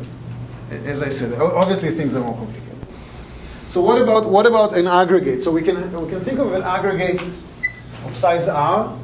[0.87, 2.64] as I said, obviously things are more complicated.
[3.70, 5.42] So what about, what about an aggregate?
[5.42, 8.96] So we can, we can think of an aggregate of size r,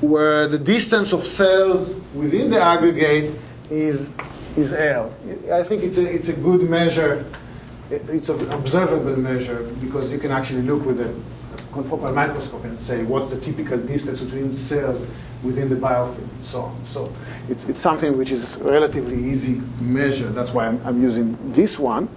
[0.00, 3.34] where the distance of cells within the aggregate
[3.70, 4.08] is,
[4.56, 5.12] is L.
[5.52, 7.24] I think it's a, it's a good measure.
[7.90, 11.12] It- It's an observable measure because you can actually look with a
[11.72, 15.06] confocal microscope and say what's the typical distance between cells
[15.42, 16.84] within the biofilm and so on.
[16.84, 17.12] So
[17.48, 20.28] it's, it's something which is relatively easy to measure.
[20.28, 22.08] That's why I'm, I'm using this one.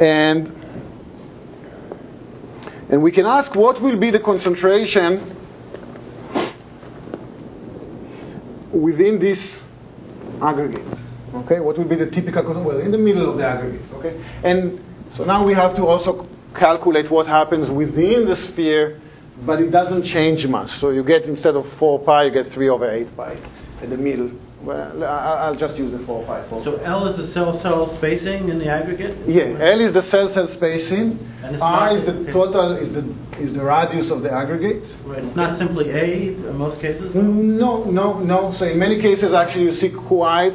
[0.00, 0.48] And,
[2.90, 5.20] and we can ask what will be the concentration
[8.74, 9.64] within this
[10.42, 10.86] aggregate.
[11.34, 12.44] Okay, what would be the typical?
[12.62, 13.80] Well, in the middle of the aggregate.
[13.94, 14.82] Okay, and
[15.12, 19.00] so now we have to also calculate what happens within the sphere,
[19.44, 20.70] but it doesn't change much.
[20.70, 23.36] So you get instead of 4 pi, you get 3 over 8 pi
[23.82, 24.30] in the middle.
[24.62, 26.42] Well, I'll just use the 4 pi.
[26.44, 26.76] 4 So.
[26.84, 29.14] L is the cell-cell spacing in the aggregate?
[29.26, 31.18] Yeah, L is the cell-cell spacing.
[31.42, 33.02] And R is the total is the
[33.38, 34.96] is the radius of the aggregate.
[35.04, 37.14] Right, it's not simply A in most cases?
[37.14, 38.52] No, no, no.
[38.52, 40.54] So in many cases, actually, you see quite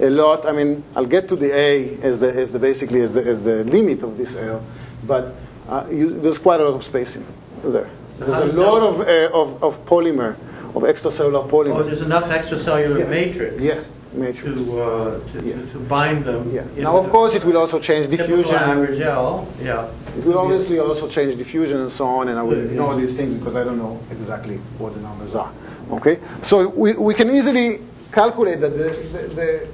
[0.00, 0.46] a lot.
[0.46, 3.42] I mean, I'll get to the A as the, as the basically as the, as
[3.42, 4.62] the limit of this L,
[5.06, 5.34] but
[5.68, 7.24] uh, you, there's quite a lot of spacing
[7.62, 7.90] there.
[8.18, 10.36] There's a lot of, uh, of, of polymer,
[10.74, 11.76] of extracellular polymer.
[11.78, 13.06] Oh, there's enough extracellular Yeah.
[13.06, 13.60] matrix?
[13.60, 13.80] Yeah,
[14.12, 14.56] matrix.
[14.56, 15.54] To, uh, to, Yeah.
[15.54, 16.50] to- to bind them?
[16.52, 16.64] Yeah.
[16.82, 18.54] Now, of course, it will also change diffusion.
[18.54, 19.86] average L, yeah.
[20.18, 23.00] It will obviously also change diffusion and so on, and I will Good, ignore yeah.
[23.00, 25.50] these things because I don't know exactly what the numbers are.
[25.92, 27.80] Okay, so we, we can easily
[28.12, 29.68] calculate that the, the, the,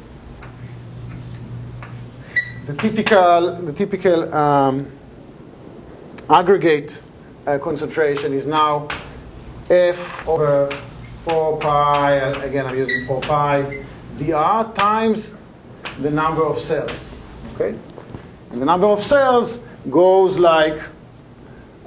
[2.67, 4.87] the typical the typical um,
[6.29, 7.01] aggregate
[7.47, 8.89] uh, concentration is now
[9.71, 10.71] f over
[11.25, 12.13] 4 pi.
[12.45, 13.85] Again, I'm using 4 pi
[14.19, 15.33] dr times
[16.01, 17.15] the number of cells.
[17.55, 17.77] Okay,
[18.51, 19.59] and the number of cells
[19.91, 20.81] goes like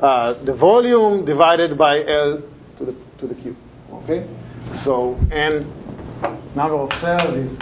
[0.01, 2.41] uh, the volume divided by L
[2.77, 3.57] to the, to the cube.
[3.91, 4.25] Okay?
[4.83, 5.71] So n
[6.55, 7.57] number of cells is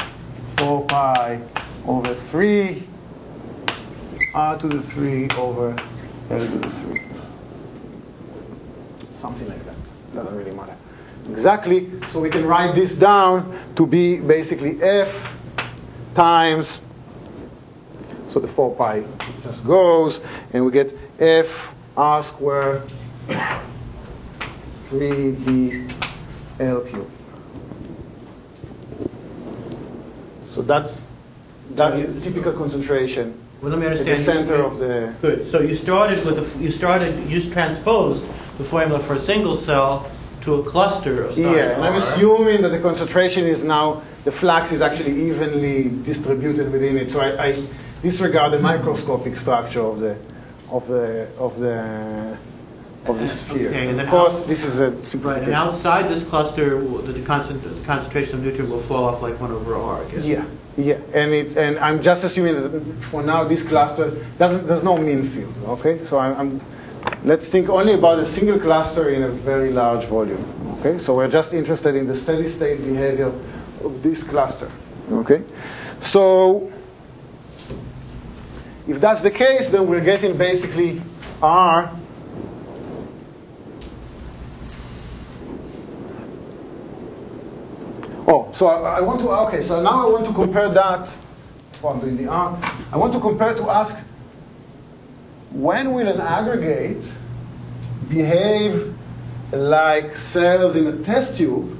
[0.57, 1.41] 4 pi
[1.85, 2.87] over 3
[4.33, 5.75] r to the 3 over
[6.29, 7.01] L to the 3.
[9.19, 9.75] Something like that.
[10.13, 10.76] Doesn't really matter.
[11.31, 11.91] Exactly.
[12.09, 15.33] So we can write this down to be basically F
[16.15, 16.81] times
[18.37, 19.03] so the 4 pi
[19.41, 20.21] just goes,
[20.53, 22.83] and we get f r squared
[24.89, 25.91] 3d
[26.59, 27.11] l cubed.
[30.53, 31.01] So that's
[31.71, 35.13] that's the typical concentration Well, let me at the center of the.
[35.21, 38.23] Good, so you started with, a- you started, you just transposed
[38.57, 40.09] the formula for a single cell
[40.47, 44.31] to a cluster of size Yeah, and I'm assuming that the concentration is now the
[44.31, 47.09] flux is actually evenly distributed within it.
[47.09, 47.49] So I, I
[48.01, 50.15] disregard the microscopic structure of the
[50.71, 52.37] of the of the
[53.07, 53.69] of the sphere.
[53.69, 57.63] Okay, and of course, this is a Right, and outside this cluster, w- the concent-
[57.63, 60.25] the concentration of nutrient will fall off like one over R, I guess.
[60.25, 60.45] Yeah,
[60.77, 62.71] yeah, and it and I'm just assuming that
[63.11, 64.07] for now this cluster
[64.39, 65.53] doesn't there's no mean field.
[65.75, 66.51] Okay, so I'm, I'm
[67.27, 70.43] let's think only about a single cluster in a very large volume.
[70.79, 73.33] Okay, so we're just interested in the steady state behavior
[73.83, 74.71] of this cluster.
[75.11, 75.43] Okay,
[76.01, 76.71] so
[78.87, 81.01] if that's the case, then we're getting basically
[81.41, 81.91] R.
[88.29, 91.09] Oh, so I, I want to, okay, so now I want to compare that,
[91.81, 92.57] doing the R,
[92.91, 94.01] I want to compare to ask
[95.51, 97.13] when will an aggregate
[98.09, 98.93] behave
[99.51, 101.77] like cells in a test tube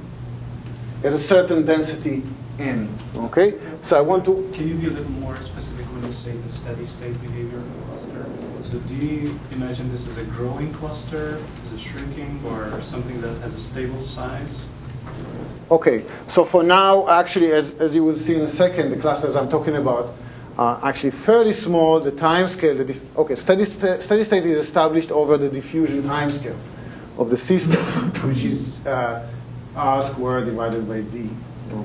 [1.04, 2.22] at a certain density
[2.58, 2.88] n?
[3.16, 4.50] Okay, so I want to.
[4.54, 7.66] Can you be a little more specific when you say the steady state behavior of
[7.66, 8.26] a cluster?
[8.62, 13.38] So do you imagine this as a growing cluster, is it shrinking, or something that
[13.40, 14.66] has a stable size?
[15.70, 19.36] Okay, so for now, actually, as, as you will see in a second, the clusters
[19.36, 20.14] I'm talking about
[20.58, 22.00] are actually fairly small.
[22.00, 26.02] The time scale, the dif- okay, steady, sta- steady state is established over the diffusion
[26.02, 26.58] time scale
[27.16, 27.80] of the system,
[28.28, 29.26] which is uh,
[29.76, 31.30] r squared divided by d.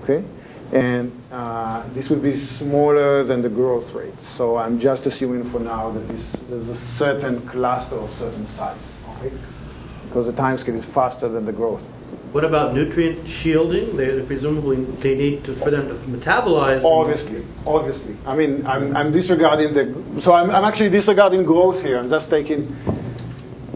[0.01, 0.23] Okay,
[0.71, 4.19] and uh, this will be smaller than the growth rate.
[4.21, 8.97] So I'm just assuming for now that this, there's a certain cluster of certain size.
[9.17, 9.31] Okay,
[10.07, 11.83] because the time scale is faster than the growth.
[12.31, 13.95] What about nutrient shielding?
[13.95, 16.83] They presumably they need to for them to metabolize.
[16.83, 18.15] Obviously, obviously.
[18.25, 20.21] I mean, I'm, I'm disregarding the.
[20.21, 21.99] So I'm, I'm actually disregarding growth here.
[21.99, 22.75] I'm just taking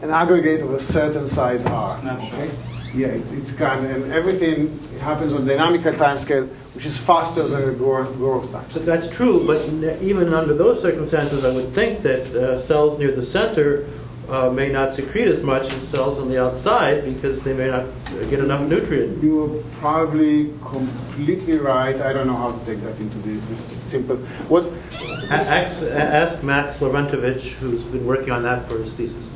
[0.02, 1.90] an aggregate of a certain size r.
[1.90, 2.32] Snapshot.
[2.32, 2.50] Okay?
[2.94, 7.46] Yeah, it's, it's kind of, and everything happens on dynamical time scale, which is faster
[7.46, 8.86] than the growth, growth time So scale.
[8.86, 9.60] that's true, but
[10.02, 13.86] even under those circumstances, I would think that uh, cells near the center
[14.28, 17.86] uh, may not secrete as much as cells on the outside because they may not
[18.28, 19.22] get enough nutrient.
[19.22, 21.98] You are probably completely right.
[22.00, 24.16] I don't know how to take that into the, this simple.
[24.48, 24.64] What?
[25.30, 29.34] A- ask, ask Max Lavrentovich, who's been working on that for his thesis.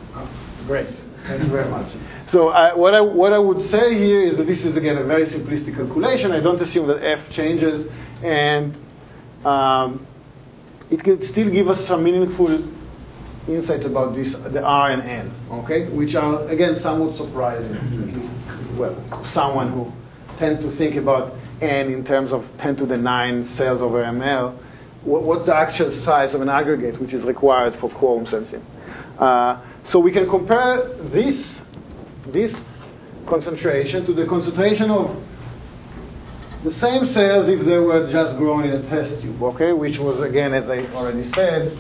[0.66, 0.86] Great.
[1.24, 1.86] Thank you very much.
[2.28, 5.05] So I, what, I, what I would say here is that this is, again, a
[5.05, 6.32] very simplistic calculation.
[6.32, 7.90] I don't assume that f changes.
[8.22, 8.74] And
[9.45, 10.07] um,
[10.90, 12.59] it could still give us some meaningful
[13.49, 15.86] insights about this, the R and N, okay?
[15.88, 18.34] Which are, again, somewhat surprising, at least,
[18.76, 19.93] well, someone who
[20.38, 24.55] tend to think about N in terms of 10 to the 9 cells over ml.
[25.05, 28.62] What- What's the actual size of an aggregate which is required for quorum sensing?
[29.18, 31.62] Uh, so we can compare this,
[32.28, 32.64] this
[33.26, 35.16] concentration to the concentration of
[36.64, 39.72] the same cells if they were just grown in a test tube, okay?
[39.72, 41.76] Which was, again, as I already said,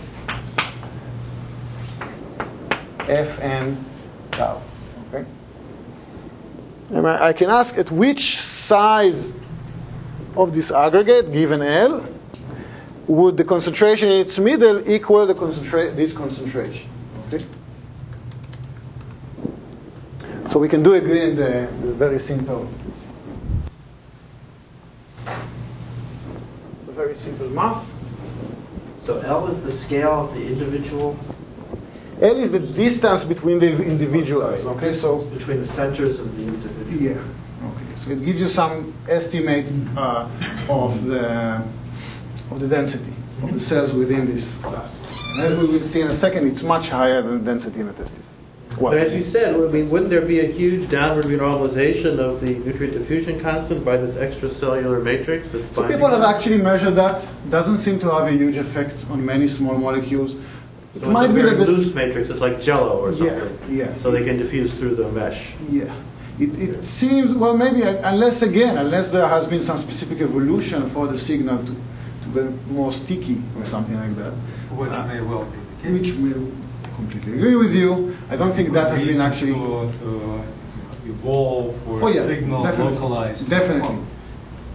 [3.06, 3.76] Fn
[4.30, 4.60] tau,
[5.08, 5.24] okay?
[6.90, 9.32] And I I can ask at which size
[10.36, 12.04] of this aggregate, given L,
[13.06, 16.88] would the concentration in its middle equal the concentra- this concentration,
[17.28, 17.44] okay?
[20.50, 22.68] So we can do again the, the very simple,
[26.86, 27.90] the very simple math.
[29.04, 31.16] So L is the scale of the individual,
[32.22, 34.62] L is the distance between the individuals.
[34.62, 37.02] Sorry, Okay, so between the centers of the individual.
[37.02, 37.84] yeah, okay.
[37.96, 39.66] So it gives you some estimate
[39.96, 40.28] uh,
[40.68, 41.62] of the
[42.52, 43.12] of the density
[43.42, 44.96] of the cells within this cluster.
[45.34, 47.88] And as we will see in a second, it's much higher than the density in
[47.88, 48.22] a test tube.
[48.78, 52.40] Well, But as you said, I mean, wouldn't there be a huge downward renormalization of
[52.40, 57.26] the nutrient diffusion constant by this extracellular matrix that's so people have actually measured that.
[57.50, 60.36] Doesn't seem to have a huge effect on many small molecules.
[60.94, 62.28] It So might it's a be very that this, loose matrix.
[62.30, 63.58] It's like Jello or something.
[63.70, 63.96] yeah.
[63.96, 65.54] So they can diffuse through the mesh.
[65.70, 65.94] Yeah.
[66.38, 70.86] It, it seems, well, maybe, uh, unless, again, unless there has been some specific evolution
[70.88, 71.74] for the signal to,
[72.22, 74.32] to be more sticky or something like that.
[74.72, 75.92] Which Uh, may well be the case.
[75.92, 76.50] Which will
[76.94, 78.14] completely agree with you.
[78.30, 79.52] I don't think that has been actually.
[79.52, 80.42] To, to
[81.06, 82.94] evolve for Oh, yeah, signal definitely.
[82.94, 83.48] localized.
[83.50, 83.98] Definitely.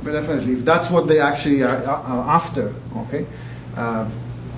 [0.03, 0.53] But definitely.
[0.53, 3.25] If that's what they actually are, are are after, okay,
[3.75, 4.07] uh,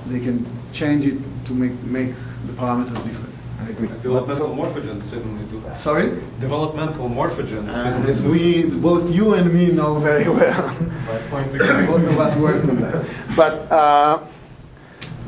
[0.07, 1.17] they can change it
[1.49, 2.13] to make, make
[2.45, 3.35] the parameters different.
[3.61, 3.87] I agree.
[3.87, 5.81] Developmental morphogens certainly do that.
[5.81, 6.09] Sorry?
[6.39, 7.67] Developmental morphogens.
[7.67, 8.31] Uh, certainly as do.
[8.31, 10.67] we, both you and me know very well.
[11.07, 11.51] By point.
[11.87, 13.05] Both of us worked on that.
[13.35, 14.23] But, uh,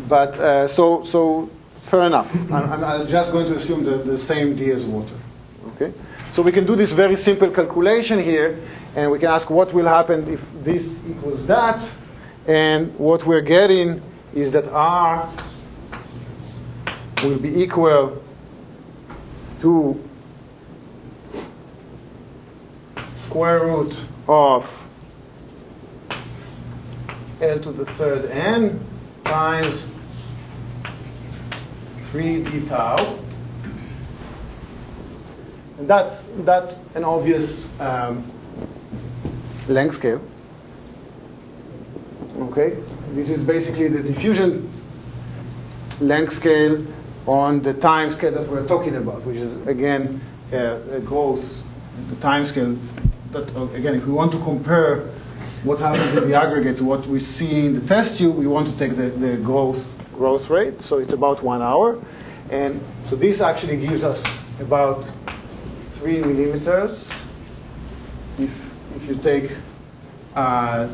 [0.07, 1.49] but uh, so, so
[1.82, 2.34] fair enough.
[2.51, 5.15] I'm, I'm- I'm just going to assume the, the same D as water.
[5.76, 5.91] Okay?
[6.34, 8.59] So we can do this very simple calculation here,
[8.95, 11.91] and we can ask what will happen if this equals that,
[12.47, 14.01] and what we're getting
[14.34, 15.28] is that R
[17.24, 18.22] will be equal
[19.61, 20.01] to
[23.17, 23.95] square root
[24.28, 24.65] of
[27.41, 28.80] L to the third n
[29.24, 29.86] times
[32.11, 33.17] 3d tau.
[35.78, 38.30] And that's, that's an obvious um,
[39.67, 40.22] length scale.
[42.39, 42.78] Okay?
[43.13, 44.72] This is basically the diffusion
[45.99, 46.86] length scale
[47.28, 50.19] on the time scale that we're talking about, which is, again,
[50.53, 51.63] uh, growth,
[52.09, 52.78] the time scale.
[53.32, 55.09] That, uh, again, if we want to compare
[55.63, 58.67] what happens in the aggregate to what we see in the test tube, we want
[58.67, 62.03] to take the, the growth, growth rate, so it's about one hour.
[62.49, 64.24] And so this actually gives us
[64.59, 65.05] about
[65.91, 67.07] three millimeters.
[68.39, 69.51] If, if you take
[70.36, 70.89] uh,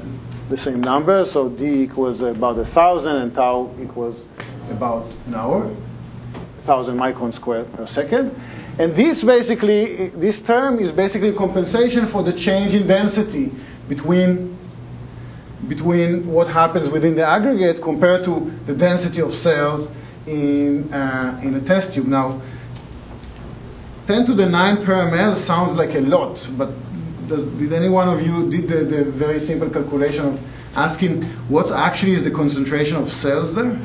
[0.49, 4.21] the same number, so d equals about a thousand and tau equals
[4.69, 5.73] about an hour,
[6.67, 8.35] thousand micron squared per second.
[8.77, 13.51] And this basically, this term is basically compensation for the change in density
[13.89, 14.55] between
[15.67, 19.89] between what happens within the aggregate compared to the density of cells
[20.27, 22.07] in, uh, in a test tube.
[22.07, 22.39] Now,
[24.05, 26.69] 10 to the 9 per ml sounds like a lot, but
[27.27, 31.71] does, did any one of you did the, the very simple calculation of asking what
[31.71, 33.77] actually is the concentration of cells there?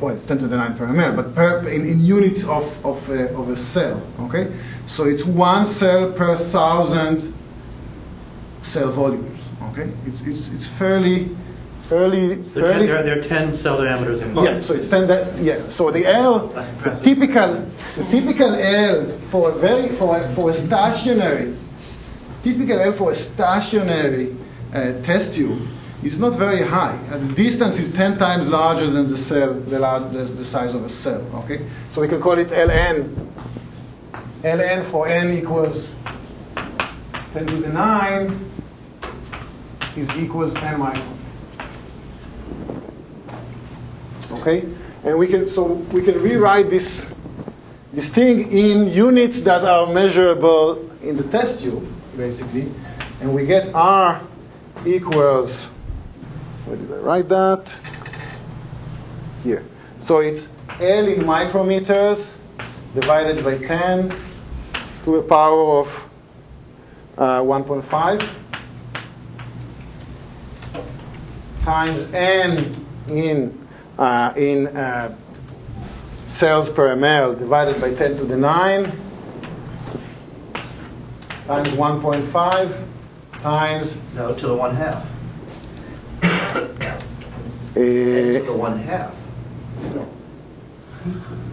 [0.00, 3.08] Well, it's 10 to the 9 per ml, but per, in, in units of, of,
[3.10, 4.52] a, of a cell, okay?
[4.86, 7.34] So it's one cell per thousand
[8.62, 9.40] cell volumes.
[9.70, 11.28] Okay, it's it's, it's fairly
[11.88, 12.86] fairly There are fairly.
[12.86, 14.46] ten- there are, there are 10 cell diameters apart.
[14.46, 15.06] Yeah, so it's ten.
[15.08, 20.28] That, yeah, so the L, the typical, the typical L for a very for a,
[20.34, 21.56] for a stationary,
[22.42, 24.36] typical L for a stationary
[24.72, 25.66] uh, test tube
[26.02, 26.96] is not very high.
[27.10, 30.74] Uh, the distance is ten times larger than the cell, the, large, the, the size
[30.74, 31.24] of a cell.
[31.42, 33.14] Okay, so we can call it Ln.
[34.44, 35.92] Ln for n equals
[37.32, 38.32] ten to the nine
[39.96, 41.14] is equals ten micron.
[44.30, 44.64] Okay?
[45.04, 47.12] And we can so we can rewrite this
[47.92, 51.84] this thing in units that are measurable in the test tube,
[52.16, 52.70] basically.
[53.20, 54.20] And we get R
[54.86, 55.70] equals
[56.68, 57.74] where did I write that?
[59.42, 59.64] Here.
[60.02, 60.48] So it's
[60.80, 62.34] L in micrometers
[62.94, 64.10] divided by 10
[65.04, 66.08] to the power of
[67.16, 68.28] uh, 1.5
[71.62, 75.14] times n in uh, in uh,
[76.26, 78.92] cells per ml divided by 10 to the 9
[81.46, 82.86] times 1.5
[83.42, 85.17] times No, to the one half.
[86.56, 89.14] Uh, the one half.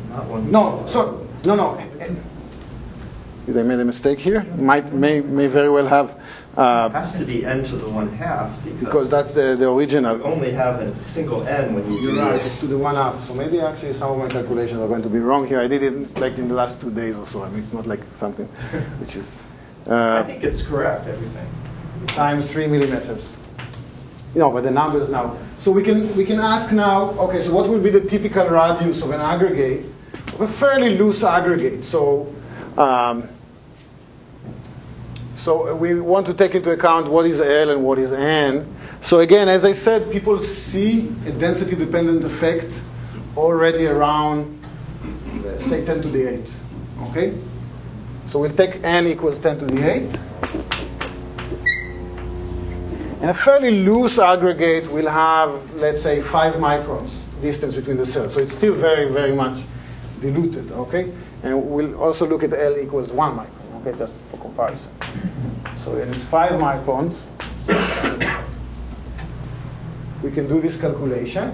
[0.10, 0.52] Not one.
[0.52, 1.78] no so no no
[3.48, 7.26] They made a mistake here might may may very well have It uh, has to
[7.26, 10.80] be n to the one half because because that's the, the original you only have
[10.82, 13.20] a single n when you do You're right, it's to the one half.
[13.28, 15.60] So maybe actually some of my calculations are going to be wrong here.
[15.60, 17.44] I did it like in the last two days or so.
[17.44, 18.48] I mean, it's not like something
[19.02, 19.28] which is
[19.88, 21.48] I uh, think it's correct, everything.
[22.08, 23.35] times three millimeters.
[24.36, 25.38] You know, but the numbers now.
[25.58, 27.12] So we can we can ask now.
[27.12, 29.86] Okay, so what will be the typical radius of an aggregate,
[30.34, 31.84] of a fairly loose aggregate?
[31.84, 32.34] So.
[32.78, 33.30] Um,
[35.46, 38.68] so we want to take into account what is L and what is N.
[39.04, 42.82] So again, as I said, people see a density-dependent effect
[43.38, 44.60] already around,
[45.60, 46.56] say, 10 to the 8.
[47.10, 47.38] Okay?
[48.30, 50.20] So we'll take N equals 10 to the 8.
[53.22, 58.34] And a fairly loose aggregate will have, let's say, 5 microns distance between the cells.
[58.34, 59.64] So it's still very, very much
[60.20, 61.12] diluted, okay?
[61.44, 64.92] And we'll also look at L equals 1 micron, okay, just for comparison.
[65.80, 67.16] So when it's 5 microns,
[70.22, 71.54] we can do this calculation.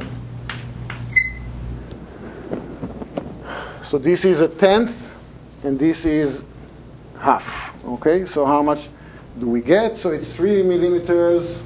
[3.83, 4.95] So this is a tenth,
[5.63, 6.45] and this is
[7.19, 8.25] half, okay?
[8.25, 8.87] So how much
[9.39, 9.97] do we get?
[9.97, 11.61] So it's 3 millimeters.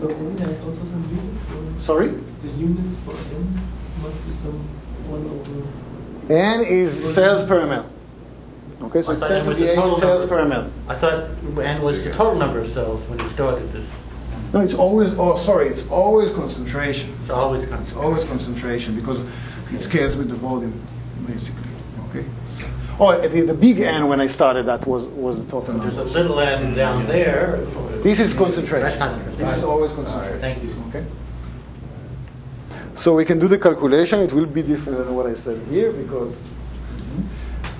[0.00, 2.08] So n has also some units, Sorry?
[2.08, 3.60] the units for n
[4.02, 4.58] must be some
[5.08, 6.32] one over.
[6.32, 7.84] N is cells per ml.
[8.80, 10.48] Okay, so I it's thought 10 N to was the the 8 total cells number.
[10.48, 10.70] per ml.
[10.88, 11.30] I thought
[11.64, 13.88] N was the total number of cells when you started this.
[14.52, 17.14] No, it's always, oh, sorry, it's always concentration.
[17.22, 19.20] It's always It's always concentration because
[19.72, 20.72] it scales with the volume,
[21.26, 21.67] basically.
[23.00, 26.04] Oh, the, the big N when I started that was was the total There's a
[26.04, 26.18] number.
[26.20, 27.58] little N down there.
[28.02, 28.80] This is concentration.
[28.80, 29.38] That's concentration.
[29.38, 30.40] This is always right, concentration.
[30.40, 30.74] Thank you.
[30.88, 31.04] Okay.
[32.96, 34.20] So we can do the calculation.
[34.20, 36.34] It will be different than what I said here because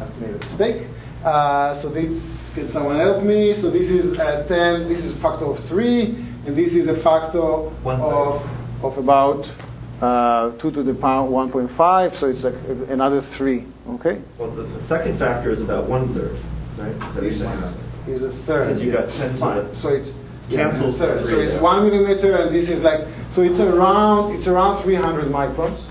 [0.01, 0.83] I've made a mistake.
[1.25, 3.53] Uh, so this, can someone help me?
[3.53, 6.05] So this is uh, 10, this is a factor of 3,
[6.47, 9.53] and this is a factor of, of about
[10.01, 12.55] uh, 2 to the power 1.5, so it's like
[12.89, 14.21] another 3, okay?
[14.39, 16.37] Well, the, the second factor is about one third,
[16.77, 16.99] right?
[17.15, 18.69] That you're Is a third.
[18.69, 19.01] Because you yeah.
[19.01, 20.13] got 10 to the- So it's
[20.51, 21.27] Cancels third.
[21.27, 25.85] So it's one millimeter, and this is like so it's around it's around 300 microns.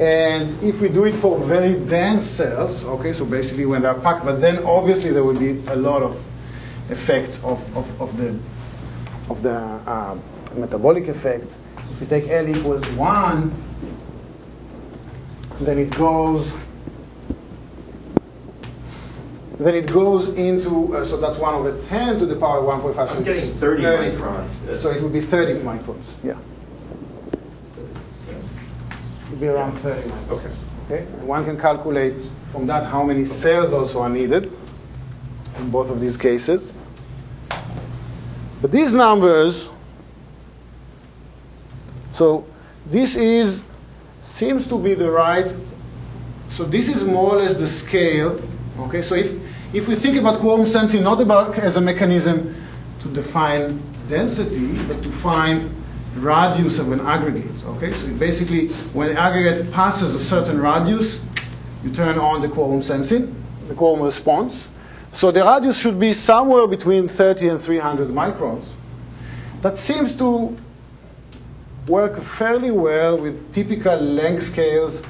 [0.00, 4.24] And if we do it for very dense cells, okay, so basically when they're packed,
[4.24, 6.22] but then obviously there will be a lot of
[6.90, 8.38] effects of, of, of the
[9.30, 9.56] of the
[9.90, 10.22] um,
[10.54, 11.50] metabolic effect.
[11.92, 13.62] If you take L equals 1,
[15.60, 16.52] then it goes
[19.58, 22.94] then it goes into, uh, so that's 1 over 10 to the power 1.5.
[22.94, 24.76] So I'm getting it's 30 microns.
[24.76, 26.36] So it would be 30 microns, yeah.
[28.28, 30.30] It would be around 30 microns.
[30.30, 30.50] Okay.
[30.84, 31.06] Okay?
[31.14, 32.14] And one can calculate
[32.52, 34.52] from that how many cells also are needed
[35.58, 36.72] in both of these cases.
[38.60, 39.68] But these numbers,
[42.16, 42.46] so
[42.86, 43.62] this is,
[44.30, 45.54] seems to be the right,
[46.48, 48.40] so this is more or less the scale.
[48.78, 49.32] Okay, so if,
[49.74, 52.54] if we think about quorum sensing not about as a mechanism
[53.00, 55.70] to define density, but to find
[56.14, 57.64] radius of an aggregate.
[57.66, 61.20] Okay, so basically, when the aggregate passes a certain radius,
[61.84, 63.34] you turn on the quorum sensing,
[63.68, 64.68] the quorum response.
[65.12, 68.72] So the radius should be somewhere between 30 and 300 microns.
[69.60, 70.56] That seems to
[71.88, 75.02] work fairly well with typical length scales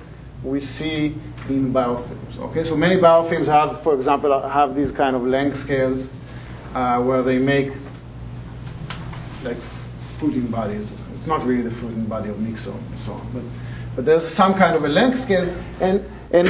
[0.42, 1.14] we see
[1.48, 2.38] in biofilms.
[2.38, 6.10] Okay, so many biofilms have, for example, have these kind of length scales
[6.74, 7.72] uh, where they make
[9.42, 9.56] like
[10.18, 10.94] fruiting bodies.
[11.14, 13.42] It's not really the fruiting body of Nixon and so on, but
[13.96, 15.50] but there's some kind of a length scale,
[15.80, 16.46] and and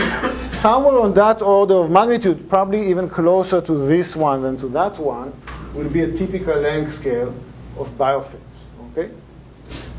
[0.52, 4.98] somewhere on that order of magnitude, probably even closer to this one than to that
[4.98, 5.32] one,
[5.74, 7.32] would be a typical length scale
[7.78, 8.45] of biofilms.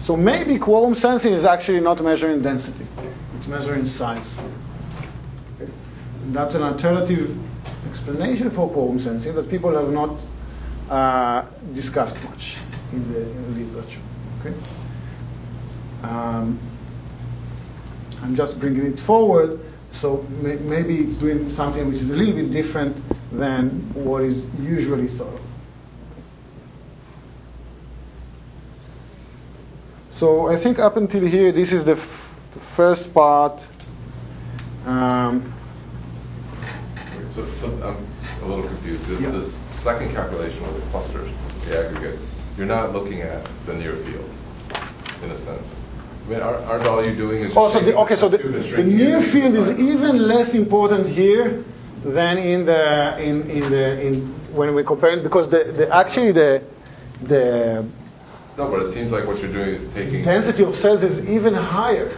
[0.07, 2.87] So maybe quorum sensing is actually not measuring density;
[3.35, 4.37] it's measuring size.
[6.27, 7.37] That's an alternative
[7.89, 10.15] explanation for quorum sensing that people have not
[10.89, 12.55] uh, discussed much
[12.93, 13.99] in the, in literature.
[14.39, 14.55] Okay.
[16.03, 16.57] Um,
[18.23, 19.59] I'm just bringing it forward,
[19.91, 22.95] so may, maybe it's doing something which is a little bit different
[23.33, 25.46] than what is usually thought of.
[30.17, 33.63] So I think up until here, this is the, f- the first part.
[34.87, 35.53] Um,
[37.19, 39.05] Wait, So, so I'm a little confused.
[39.05, 39.29] The, Yeah.
[39.29, 41.29] the second calculation with the clusters,
[41.67, 42.17] the aggregate,
[42.57, 44.27] you're not looking at the near field,
[45.23, 45.67] in a sense.
[46.25, 48.83] I mean, aren't, aren't all you doing is Oh, so the, okay, so the, the
[48.83, 51.63] near field is even less important here
[52.03, 54.13] than in the in, in the in
[54.57, 56.63] when we compare it because the, the actually the
[57.23, 57.85] the
[58.57, 60.19] No, but it seems like what you're doing is taking.
[60.19, 62.17] The density of cells is even higher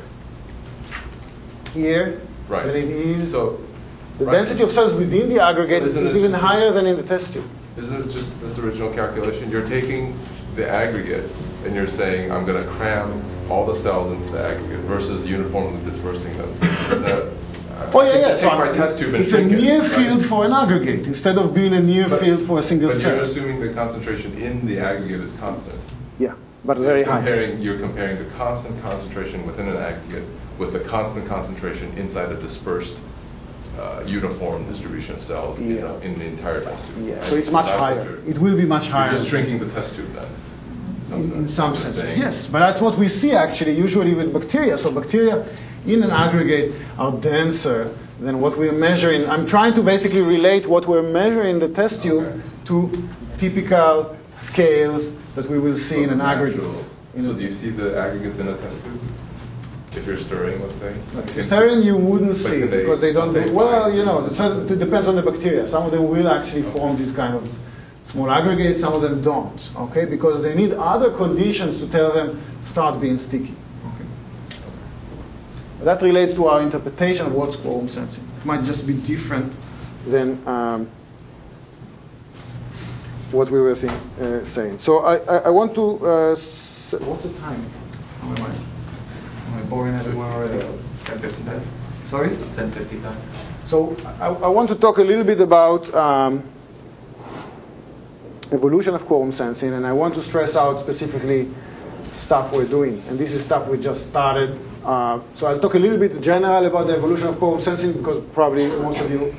[1.73, 2.65] here Right.
[2.65, 3.31] than it is.
[3.31, 3.59] So,
[4.17, 4.31] the right.
[4.33, 7.43] density of cells within the aggregate So is even higher than in the test tube.
[7.77, 9.51] Isn't it just this original calculation?
[9.51, 10.17] You're taking
[10.55, 11.29] the aggregate
[11.65, 15.83] and you're saying, I'm going to cram all the cells into the aggregate versus uniformly
[15.83, 16.49] dispersing them.
[16.91, 17.33] Is that,
[17.93, 18.35] Oh yeah, yeah.
[18.37, 19.89] So my test tube it's a shrink it, near right?
[19.91, 22.97] field for an aggregate instead of being a near But- field for a single But
[22.97, 23.15] cell.
[23.15, 25.75] you're assuming the concentration in the aggregate is constant.
[26.63, 27.17] Yeah, but very you're high.
[27.17, 30.23] comparing, You're comparing the constant concentration within an aggregate
[30.57, 32.97] with the constant concentration inside a dispersed,
[33.79, 35.81] uh, uniform distribution of cells in Yeah.
[36.01, 37.07] the- in the entire test tube.
[37.07, 37.23] Yeah, right?
[37.29, 38.19] so it's much That's higher.
[38.27, 39.09] It will be much higher.
[39.09, 40.25] You're just shrinking the test tube then,
[40.99, 41.39] in some in, sense.
[41.39, 42.47] in some senses, yes.
[42.51, 44.77] But that's what we see actually usually with bacteria.
[44.77, 45.43] So bacteria
[45.87, 47.89] in an aggregate are denser
[48.19, 49.29] than what we're measuring.
[49.29, 52.39] I'm trying to basically relate what we're measuring in the test tube Okay.
[52.65, 52.91] to
[53.37, 56.85] typical scales that we will see in an Actual- aggregate.
[57.15, 58.99] In So do you see the aggregates in a test tube?
[59.95, 60.93] If you're stirring, let's say?
[61.33, 63.33] Can- Stirring you wouldn't see they- because they don't.
[63.33, 65.67] they well, you know, it depends on the bacteria.
[65.67, 67.49] Some of them will actually form these kind of
[68.11, 68.79] small aggregates.
[68.79, 69.71] Some of them don't.
[69.77, 73.55] Okay, because they need other conditions to tell them start being sticky.
[73.95, 74.05] Okay.
[75.83, 78.23] That relates to our interpretation of what's quorum sensing.
[78.39, 79.51] It might just be different
[80.07, 80.87] than um,
[83.31, 84.79] what we were think, uh, saying.
[84.79, 85.99] So I, I, I want to.
[86.05, 87.63] Uh, s- what's the time?
[88.21, 88.49] How am I?
[88.49, 90.59] Am I boring everyone already?
[91.05, 91.61] 10:59.
[92.05, 92.29] Sorry.
[92.29, 93.15] 10:59.
[93.65, 96.43] So I, I want to talk a little bit about um,
[98.51, 101.49] evolution of quorum sensing, and I want to stress out specifically
[102.13, 103.01] stuff we're doing.
[103.09, 104.59] And this is stuff we just started.
[104.83, 108.23] Uh, so I'll talk a little bit general about the evolution of quorum sensing because
[108.33, 109.35] probably most of you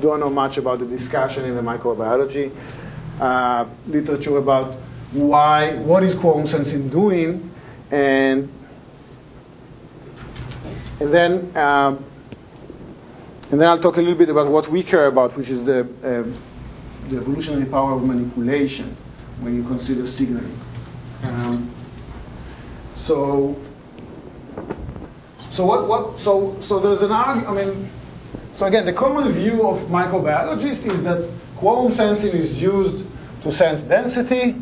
[0.00, 2.50] don't know much about the discussion in the microbiology
[3.20, 4.74] uh, literature about
[5.12, 7.50] why, what is quorum sensing doing,
[7.90, 8.48] and
[11.00, 11.56] and then.
[11.56, 12.04] Um,
[13.50, 15.82] and then I'll talk a little bit about what we care about, which is the,
[16.02, 18.96] uh, the evolutionary power of manipulation
[19.40, 20.58] when you consider signaling.
[21.22, 21.70] Um,
[22.96, 23.56] so,
[25.50, 27.88] so what, what, so, so there's an argument, I mean,
[28.54, 33.05] so again, the common view of microbiologists is that quorum sensing is used
[33.46, 34.56] to sense density,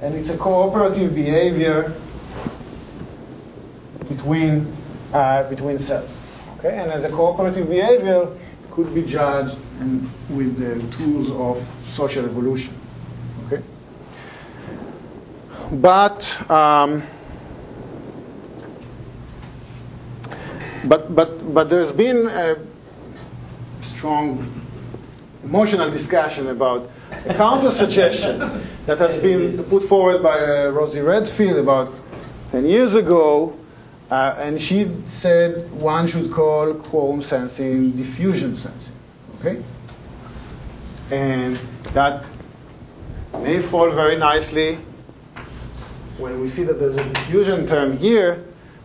[0.00, 1.94] and it's a cooperative behavior
[4.08, 4.66] between,
[5.12, 6.20] uh, between cells.
[6.58, 6.76] Okay?
[6.78, 8.28] And as a cooperative behavior,
[8.72, 12.74] could be judged and with the tools of social evolution.
[13.46, 13.62] Okay?
[15.70, 17.04] But, um,
[20.86, 22.56] but, but, but there's been a
[23.82, 24.60] strong
[25.44, 26.90] emotional discussion about
[27.26, 28.38] a counter suggestion
[28.86, 31.94] that has been put forward by uh, Rosie Redfield about
[32.50, 33.56] 10 years ago.
[34.10, 38.94] Uh, and she said one should call quorum sensing diffusion sensing.
[39.40, 39.62] Okay?
[41.10, 41.56] And
[41.94, 42.24] that
[43.40, 44.78] may fall very nicely
[46.18, 48.44] when we see that there's a diffusion term here,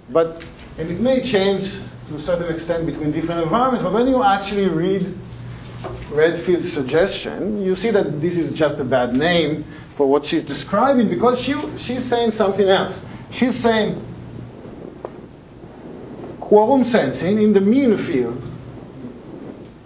[0.10, 0.44] but
[0.78, 4.68] and it may change to a certain extent between different environments, but when you actually
[4.68, 5.06] read
[6.10, 9.64] Redfield's suggestion, you see that this is just a bad name
[9.96, 13.04] for what she's describing because she, she's saying something else.
[13.32, 14.02] She's saying
[16.40, 18.42] quorum sensing in the mean field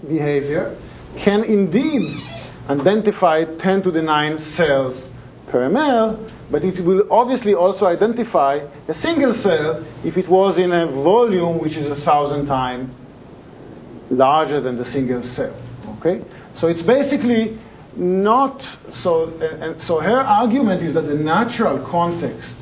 [0.08, 0.78] behavior
[1.18, 2.22] can indeed
[2.70, 5.10] identify 10 to the 9 cells
[5.48, 10.72] per ml, but it will obviously also identify a single cell if it was in
[10.72, 12.89] a volume which is a thousand times
[14.12, 15.56] larger than the single cell.
[16.02, 16.24] Okay?
[16.56, 17.58] So it's basically
[17.95, 22.58] not so uh, and so her argument is that the natural context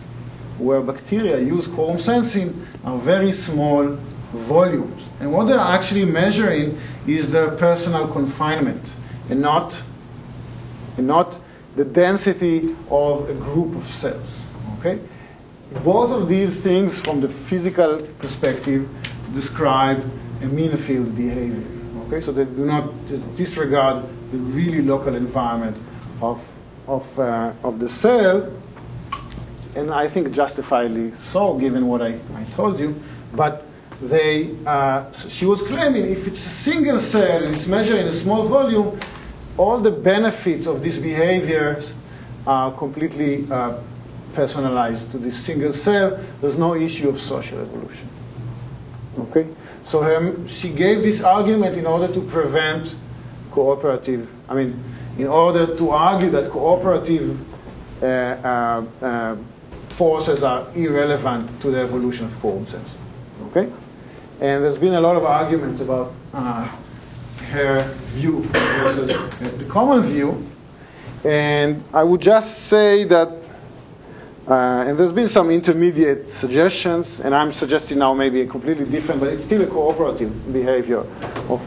[0.58, 3.98] where bacteria use quorum sensing are very small
[4.34, 5.08] volumes.
[5.20, 6.78] And what they're actually measuring
[7.08, 8.94] is their personal confinement
[9.30, 9.82] and not
[10.98, 11.40] and not
[11.76, 14.48] the density of a group of cells.
[14.80, 15.00] Okay?
[15.84, 18.90] Both of these things from the physical perspective
[19.34, 20.04] describe
[20.42, 21.79] a mean field behavior.
[22.10, 22.90] Okay, so they do not
[23.36, 25.78] disregard the really local environment
[26.24, 26.44] of,
[26.88, 28.52] of, uh, of the cell,
[29.76, 33.00] and I think justifiably so, given what I, I told you.
[33.36, 33.64] But
[34.02, 38.12] they, uh, she was claiming if it's a single cell and it's measured in a
[38.12, 39.00] small volume,
[39.56, 41.94] all the benefits of these behaviors
[42.48, 43.78] are completely uh,
[44.34, 46.20] personalized to this single cell.
[46.42, 48.10] There's no issue of social evolution.
[49.20, 49.48] Okay?
[49.90, 52.96] So her, she gave this argument in order to prevent
[53.50, 54.82] cooperative, I mean,
[55.18, 57.38] in order to argue that cooperative
[58.02, 59.36] uh, uh, uh,
[59.90, 63.02] forces are irrelevant to the evolution of sensing.
[63.48, 63.72] Okay?
[64.40, 66.70] And there's been a lot of arguments about uh,
[67.50, 67.82] her
[68.14, 69.08] view versus
[69.58, 70.46] the common view.
[71.26, 73.39] And I would just say that
[74.50, 79.22] uh, and there's been some intermediate suggestions, and I'm suggesting now maybe a completely different,
[79.22, 81.06] but it's still a cooperative behavior
[81.50, 81.62] of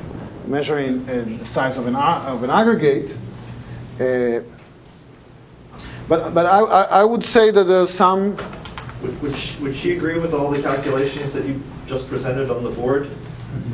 [0.48, 3.16] measuring uh, the size of an, of an aggregate.
[4.00, 4.40] Uh,
[6.08, 6.58] but but I,
[7.00, 8.36] I would say that there's some.
[9.02, 12.64] Would, would, she, would she agree with all the calculations that you just presented on
[12.64, 13.08] the board?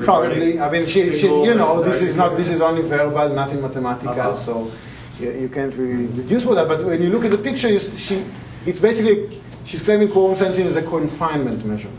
[0.00, 0.61] Probably.
[0.61, 4.11] I mean, she, she, you know, this is not this is only verbal, nothing mathematical,
[4.11, 4.34] uh-huh.
[4.34, 4.70] so
[5.18, 6.68] you, you, can't really deduce with that.
[6.68, 8.24] But when you look at the picture, you, she
[8.66, 11.90] it's basically, she's claiming quorum sensing is a confinement measure.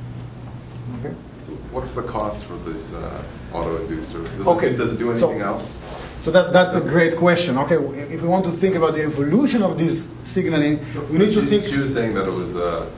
[1.00, 1.14] Okay.
[1.46, 4.24] So what's the cost for this uh, auto-inducer?
[4.38, 4.68] Does, okay.
[4.68, 5.78] it, does it do anything so, else?
[6.22, 7.58] So that, that's a great question.
[7.58, 7.76] Okay,
[8.14, 10.80] if we want to think about the evolution of this signaling,
[11.10, 11.64] we need She's, to think.
[11.64, 12.90] She was saying that it was uh,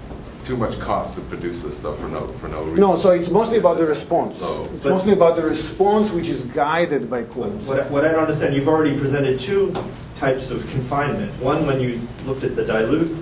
[0.44, 2.80] too much cost to produce this stuff for no for no reason.
[2.80, 4.40] No, so it's mostly about the response.
[4.40, 7.64] So, it's mostly about the response, which is guided by quorum.
[7.68, 9.72] What, what I don't understand, you've already presented two
[10.18, 11.32] types of confinement.
[11.40, 13.16] One, when you looked at the dilute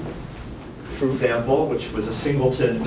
[1.08, 2.86] example, which was a singleton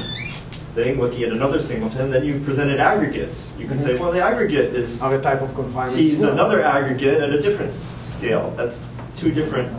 [0.75, 3.53] thing, looking at another singleton, then you presented aggregates.
[3.59, 3.87] You can mm-hmm.
[3.87, 5.95] say, well, the aggregate is a type of confinement.
[5.95, 8.51] Sees another aggregate at a different scale.
[8.57, 8.87] That's
[9.17, 9.71] two different.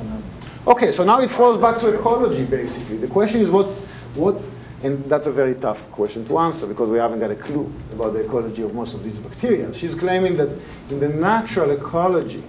[0.67, 2.97] Okay, so now it falls back to ecology, basically.
[2.97, 3.67] The question is what,
[4.15, 4.41] what,
[4.83, 8.13] and that's a very tough question to answer because we haven't got a clue about
[8.13, 9.73] the ecology of most of these bacteria.
[9.73, 10.49] She's claiming that
[10.89, 12.43] in the natural ecology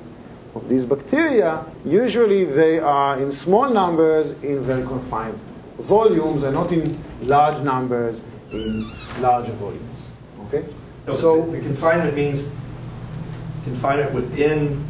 [0.54, 5.38] of these bacteria, usually they are in small numbers in very confined
[5.78, 8.20] volumes and not in large numbers
[8.52, 8.84] in
[9.20, 10.10] larger volumes.
[10.46, 10.64] Okay?
[11.06, 12.50] No, so the, confinement means
[13.64, 14.84] confinement within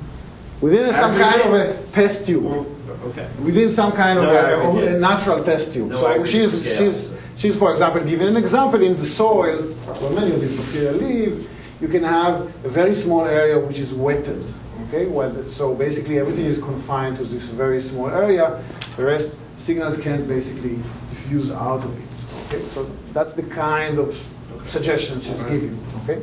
[0.60, 2.44] within some kind of a test tube.
[2.44, 2.66] Or,
[3.08, 3.28] okay.
[3.42, 5.90] Within some kind no of a, a, natural test tube.
[5.90, 10.32] No so she's she's she's for example giving an example in the soil where many
[10.32, 11.50] of these bacteria live.
[11.80, 14.42] You can have a very small area which is wetted.
[14.88, 18.62] Okay, well, so basically everything is confined to this very small area.
[18.96, 20.76] The rest signals can't basically
[21.08, 22.54] diffuse out of it.
[22.54, 22.84] Okay, so
[23.14, 24.14] that's the kind of
[24.62, 25.78] suggestions she's giving.
[26.02, 26.20] Okay,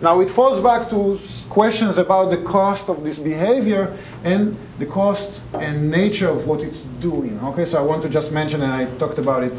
[0.00, 5.42] Now it falls back to questions about the cost of this behavior and the cost
[5.54, 7.38] and nature of what it's doing.
[7.44, 9.52] Okay, so I want to just mention, and I talked about it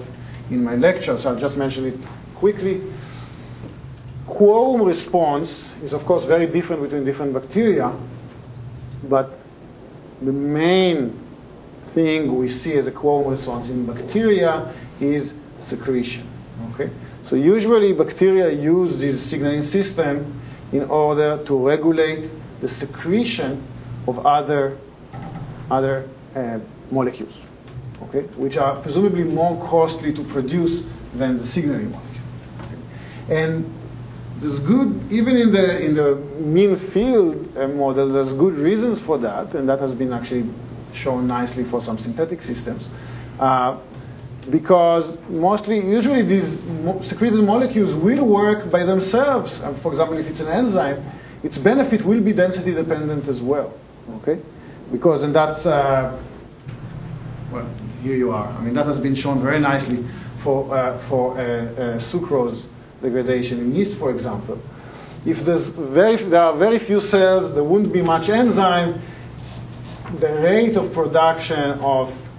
[0.49, 1.97] in my lecture, so I'll just mention it
[2.35, 2.81] quickly.
[4.27, 7.93] Quorum response is, of course, very different between different bacteria,
[9.07, 9.39] but
[10.21, 11.20] the main
[11.93, 15.33] thing we see as a response in bacteria is
[15.63, 16.27] secretion.
[16.73, 16.89] Okay?
[17.25, 20.39] So usually bacteria use this signaling system
[20.71, 22.31] in order to regulate
[22.61, 23.63] the secretion
[24.07, 24.77] of other,
[25.69, 26.59] other uh,
[26.91, 27.33] molecules,
[28.03, 28.21] okay?
[28.37, 30.83] which are presumably more costly to produce
[31.13, 32.25] than the signaling molecule.
[32.59, 33.35] Okay?
[33.43, 33.73] And
[34.37, 39.17] there's good, even in the, in the mean field uh, model, there's good reasons for
[39.19, 40.49] that, and that has been actually
[40.93, 42.87] shown nicely for some synthetic systems.
[43.39, 43.77] Uh,
[44.49, 46.61] because mostly, usually these
[47.01, 49.59] secreted molecules will work by themselves.
[49.81, 51.03] For example, if it's an enzyme,
[51.43, 53.73] its benefit will be density dependent as well.
[54.17, 54.39] Okay,
[54.91, 56.17] because and that's uh,
[57.51, 57.67] well,
[58.01, 58.47] here you are.
[58.47, 60.03] I mean, that has been shown very nicely
[60.37, 62.67] for uh, for uh, uh sucrose
[63.01, 64.59] degradation in yeast, for example.
[65.25, 68.99] If there's very, there are very few cells, there wouldn't be much enzyme.
[70.19, 72.29] The rate of production of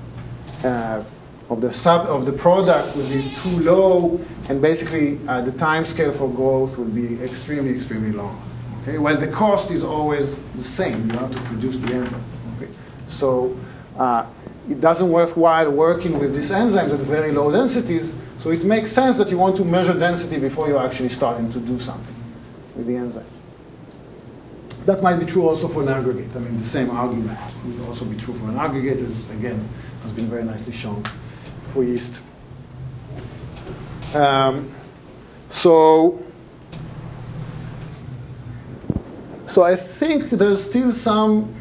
[0.64, 1.02] uh,
[1.48, 5.84] of the sub of the product would be too low, and basically uh, the time
[5.84, 8.40] scale for growth would be extremely, extremely long.
[8.82, 11.10] Okay, well the cost is always the same.
[11.10, 12.24] You have to produce the enzyme.
[12.56, 12.70] Okay,
[13.08, 13.56] so
[13.98, 14.26] uh,
[14.70, 18.14] it doesn't worthwhile working with these enzymes at very low densities.
[18.38, 21.60] So it makes sense that you want to measure density before you're actually starting to
[21.60, 22.14] do something
[22.76, 23.24] with the enzyme.
[24.86, 26.34] That might be true also for an aggregate.
[26.34, 29.68] I mean, the same argument would also be true for an aggregate, as again
[30.02, 31.04] has been very nicely shown
[31.72, 32.22] for yeast.
[34.14, 34.70] Um,
[35.52, 36.22] so,
[39.48, 41.54] so I think there's still some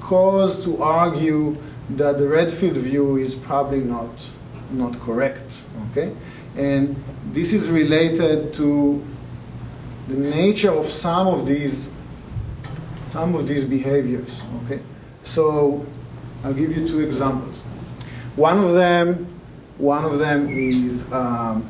[0.00, 1.56] cause to argue
[1.90, 4.28] that the Redfield view is probably not,
[4.72, 5.62] not correct.
[5.90, 6.12] Okay?
[6.56, 6.96] And
[7.32, 9.02] this is related to
[10.08, 11.90] the nature of some of these
[13.10, 14.42] some of these behaviors.
[14.64, 14.80] Okay?
[15.24, 15.84] So
[16.44, 17.60] I'll give you two examples.
[18.36, 19.26] One of them
[19.78, 21.64] one of them is um,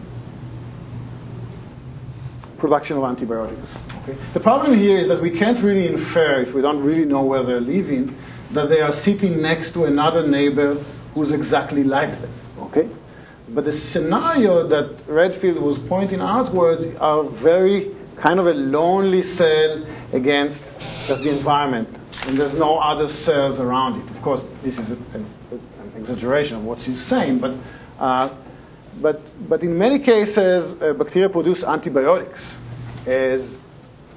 [2.57, 3.85] production of antibiotics.
[4.03, 4.17] Okay?
[4.33, 7.43] The problem here is that we can't really infer, if we don't really know where
[7.43, 8.17] they're living,
[8.53, 10.75] that they are sitting next to another neighbor
[11.15, 12.33] who's exactly like them.
[12.61, 12.89] Okay?
[13.51, 19.85] But the scenario that Redfield was pointing outwards are very kind of a lonely cell
[20.13, 20.65] against
[21.07, 21.89] just the environment.
[22.27, 24.11] And there's no other cells around it.
[24.11, 25.19] Of course, this is a, a,
[25.55, 27.55] an exaggeration of what he's saying, but
[27.99, 28.29] uh,
[29.01, 32.59] but, but in many cases, uh, bacteria produce antibiotics
[33.07, 33.57] as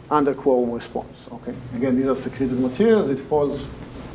[0.09, 1.17] under quorum response.
[1.31, 1.53] Okay?
[1.75, 3.09] Again, these are secreted materials.
[3.09, 3.67] It falls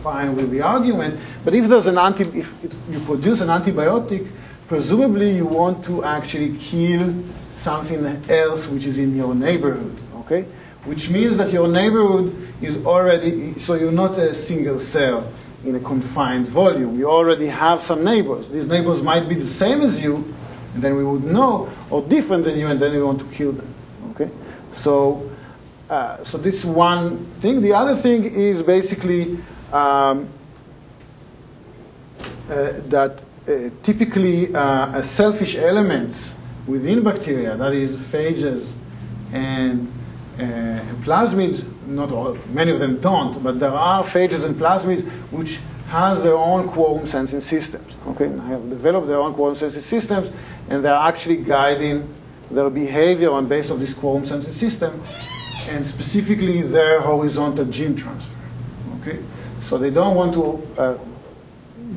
[0.03, 1.19] fine with the argument.
[1.45, 2.53] But if there's an anti, if
[2.91, 4.29] you produce an antibiotic,
[4.69, 7.15] presumably you want to actually kill
[7.57, 9.97] something else which is in your neighborhood.
[10.21, 10.43] Okay?
[10.85, 15.33] Which means that your neighborhood is already, so you're not a single cell
[15.65, 16.99] in a confined volume.
[16.99, 18.49] You already have some neighbors.
[18.51, 20.17] These neighbors might be the same as you,
[20.75, 23.53] and then we would know, or different than you, and then we want to kill
[23.53, 23.75] them.
[24.11, 24.31] Okay?
[24.75, 25.29] So,
[25.91, 27.61] uh, so this one thing.
[27.63, 29.39] The other thing is basically
[29.73, 30.29] um,
[32.49, 36.36] uh, that uh, typically uh, selfish elements
[36.67, 38.73] within bacteria, that is phages
[39.33, 39.93] and
[40.39, 45.59] uh, plasmids, not all, many of them don't, but there are phages and plasmids which
[45.89, 47.93] has their own quorum sensing systems.
[48.09, 50.31] Okay, and have developed their own quorum sensing systems,
[50.69, 52.13] and they're actually guiding
[52.51, 54.93] their behavior on base of this quorum sensing system,
[55.71, 58.37] and specifically their horizontal gene transfer.
[59.01, 59.23] Okay,
[59.61, 60.99] so they don't want to uh,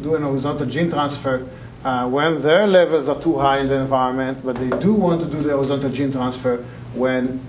[0.02, 1.46] do an horizontal gene transfer
[1.84, 5.28] uh, when their levels are too high in the environment, but they do want to
[5.28, 6.58] do the horizontal gene transfer
[6.94, 7.40] when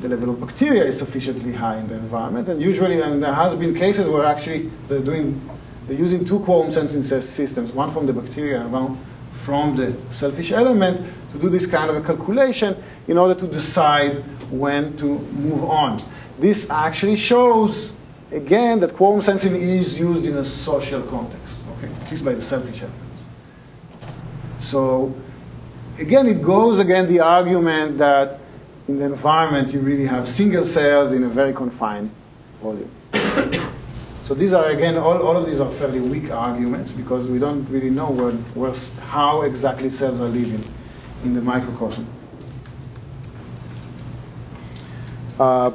[0.00, 2.48] the level of bacteria is sufficiently high in the environment.
[2.48, 5.40] And usually, and there has been cases where actually they're doing,
[5.86, 8.98] they're using two quorum sensing systems, one from the bacteria and one
[9.30, 11.00] from the selfish element,
[11.32, 12.76] to do this kind of a calculation
[13.08, 14.16] in order to decide
[14.50, 16.02] when to move on.
[16.38, 17.92] This actually shows,
[18.32, 21.61] again, that quorum sensing is used in a social context,
[22.10, 23.24] least by the selfish elements.
[24.60, 25.14] So,
[25.98, 28.40] again, it goes again the argument that
[28.88, 32.10] in the environment, you really have single cells in a very confined
[32.60, 32.90] volume.
[34.22, 37.64] so these are, again, all, all of these are fairly weak arguments because we don't
[37.68, 40.64] really know where, where, how exactly cells are living
[41.24, 42.06] in the microcosm.
[45.38, 45.70] Uh,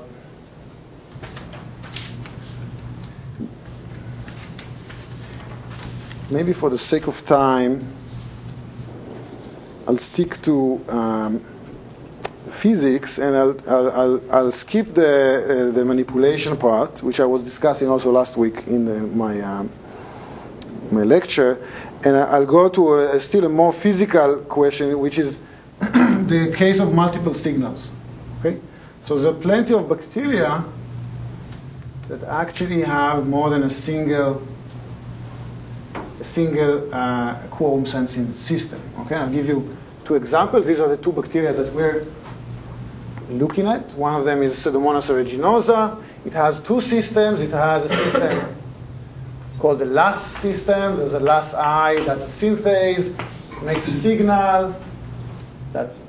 [6.29, 7.85] maybe for the sake of time,
[9.87, 11.45] I'll stick to um,
[12.51, 17.87] physics and I'll, I'll, I'll, skip the, uh, the manipulation part, which I was discussing
[17.87, 19.69] also last week in the, my, um,
[20.91, 21.65] my lecture,
[22.03, 25.37] and I'll go to a, still a more physical question, which is
[25.79, 27.91] the case of multiple signals.
[28.39, 28.59] Okay?
[29.05, 30.65] So there are plenty of bacteria
[32.09, 34.41] that actually have more than a single
[36.19, 38.81] a single uh, quorum sensing system.
[38.99, 40.65] Okay, I'll give you two examples.
[40.65, 42.05] These are the two bacteria that we're
[43.29, 43.91] looking at.
[43.93, 46.01] One of them is Pseudomonas aeruginosa.
[46.25, 47.41] It has two systems.
[47.41, 48.55] It has a system
[49.59, 50.97] called the LAS system.
[50.97, 53.19] There's a LAS I, that's a synthase.
[53.57, 54.75] It makes a signal.
[55.73, 55.99] That's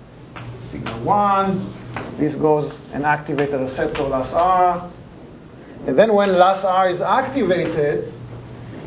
[0.60, 1.72] signal one.
[2.18, 4.90] This goes and activates a receptor LAS R.
[5.86, 8.12] And then when LAS R is activated,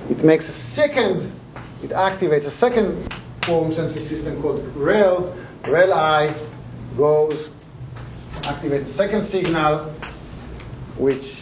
[0.10, 1.32] it makes a second,
[1.84, 5.36] it activates a second quorum sensing system called REL.
[5.68, 6.34] REL I
[6.98, 7.50] goes,
[8.42, 9.86] activates a second signal,
[10.98, 11.42] which,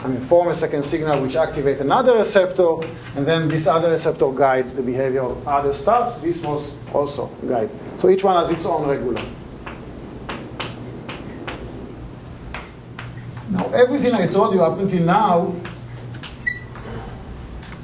[0.00, 2.76] I mean, form a second signal which activates another receptor,
[3.16, 6.20] and then this other receptor guides the behavior of other stuff.
[6.22, 7.70] This was also guide.
[8.00, 9.28] So each one has its own regulator.
[13.50, 15.54] Now, everything I told you up until now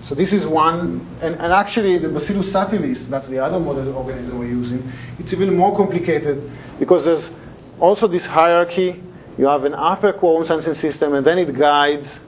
[0.06, 4.38] so this is one, and, and actually the Bacillus subtilis, that's the other model organism
[4.38, 4.80] we're using,
[5.18, 6.48] it's even more complicated
[6.78, 7.28] because there's
[7.80, 9.02] also this hierarchy.
[9.36, 12.20] You have an upper quorum sensing system, and then it guides,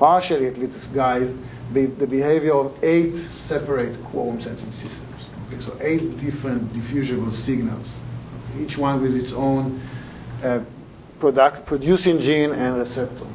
[0.00, 1.32] partially at least guides,
[1.72, 5.28] the, the behavior of eight separate quorum sensing systems.
[5.46, 8.02] Okay, so eight different diffusible signals,
[8.58, 9.80] each one with its own
[10.42, 10.58] uh,
[11.20, 13.26] product, producing gene and receptor.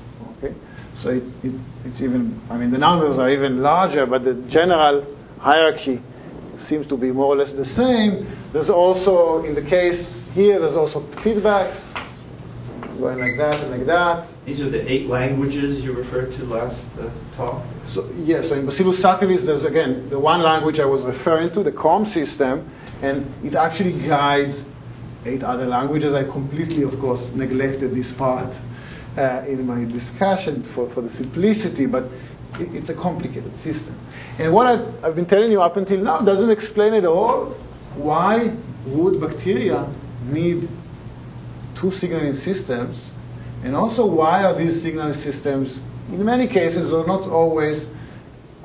[0.96, 1.54] So it, it,
[1.86, 5.06] it's even, I mean, the numbers are even larger, but the general
[5.39, 6.02] hierarchy
[6.60, 8.26] seems to be more or less the same.
[8.52, 11.89] There's also, in the case here, there's also feedbacks
[13.00, 14.32] going like that and like that.
[14.46, 17.64] These are the eight languages you referred to last uh, talk?
[17.86, 21.64] So, yeah, so in Bacillus subtilis, there's again the one language I was referring to,
[21.64, 22.70] the COM system,
[23.02, 24.64] and it actually guides
[25.26, 26.14] eight other languages.
[26.14, 28.58] I completely, of course, neglected this part
[29.18, 32.05] uh, in my discussion for, for the simplicity, but
[32.59, 33.97] it, it's a complicated system.
[34.39, 37.55] And what I've, I've been telling you up until now doesn't explain at all
[37.95, 38.55] why
[38.88, 39.88] would bacteria
[40.30, 40.68] need
[41.76, 43.14] two signaling systems,
[43.64, 47.88] and also why are these signaling systems, in many cases, or not always,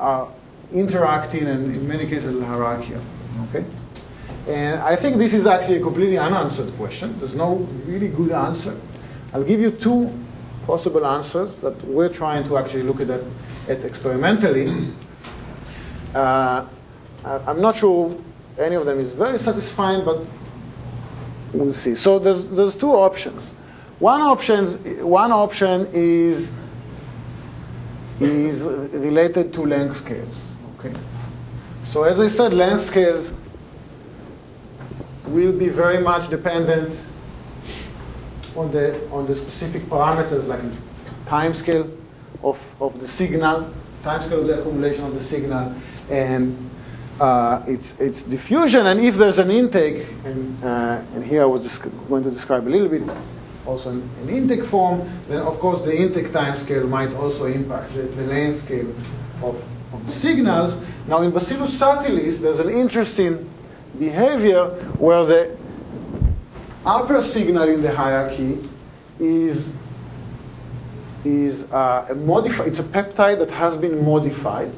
[0.01, 0.27] uh,
[0.73, 3.01] interacting and in many cases hierarchical.
[3.49, 3.65] Okay?
[4.49, 7.19] And I think this is actually a completely unanswered question.
[7.19, 8.79] There's no really good answer.
[9.33, 10.13] I'll give you two
[10.69, 13.09] possible answers that we're trying to actually look at
[13.73, 14.67] at experimentally.
[16.15, 16.65] Uh,
[17.47, 18.17] I'm not sure
[18.59, 20.19] any of them is very satisfying, but
[21.53, 21.95] we'll see.
[21.97, 23.43] So there's, there's two options.
[23.99, 24.65] One option,
[25.07, 26.51] one option is,
[28.21, 30.47] is related to length scales.
[30.79, 30.95] Okay.
[31.85, 33.31] So as I said, length scales
[35.27, 36.99] will be very much dependent
[38.57, 40.61] on the on the specific parameters like
[41.27, 41.89] time scale
[42.43, 43.73] of, of the signal,
[44.03, 45.75] time scale of the accumulation of the signal,
[46.11, 46.57] and
[47.21, 48.87] uh, its its diffusion.
[48.87, 51.67] And if there's an intake, and uh, and here I was
[52.09, 53.03] going to describe a little bit
[53.67, 57.93] also an, an, intake form, then of course the intake time scale might also impact
[57.95, 58.89] the, the length scale
[59.43, 60.79] of, of the signals.
[61.07, 63.49] Now in Bacillus subtilis, there's an interesting
[63.99, 64.69] behavior
[64.99, 65.58] where the
[66.85, 68.59] upper signal in the hierarchy
[69.21, 69.73] is,
[71.25, 74.73] is uh, a modified, it's a peptide that has been modified.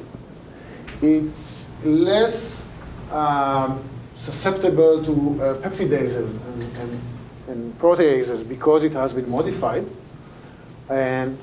[1.01, 2.63] It's less
[3.11, 3.83] um,
[4.15, 7.01] susceptible to uh, peptidases and, and,
[7.47, 9.85] and proteases because it has been modified.
[10.89, 11.37] And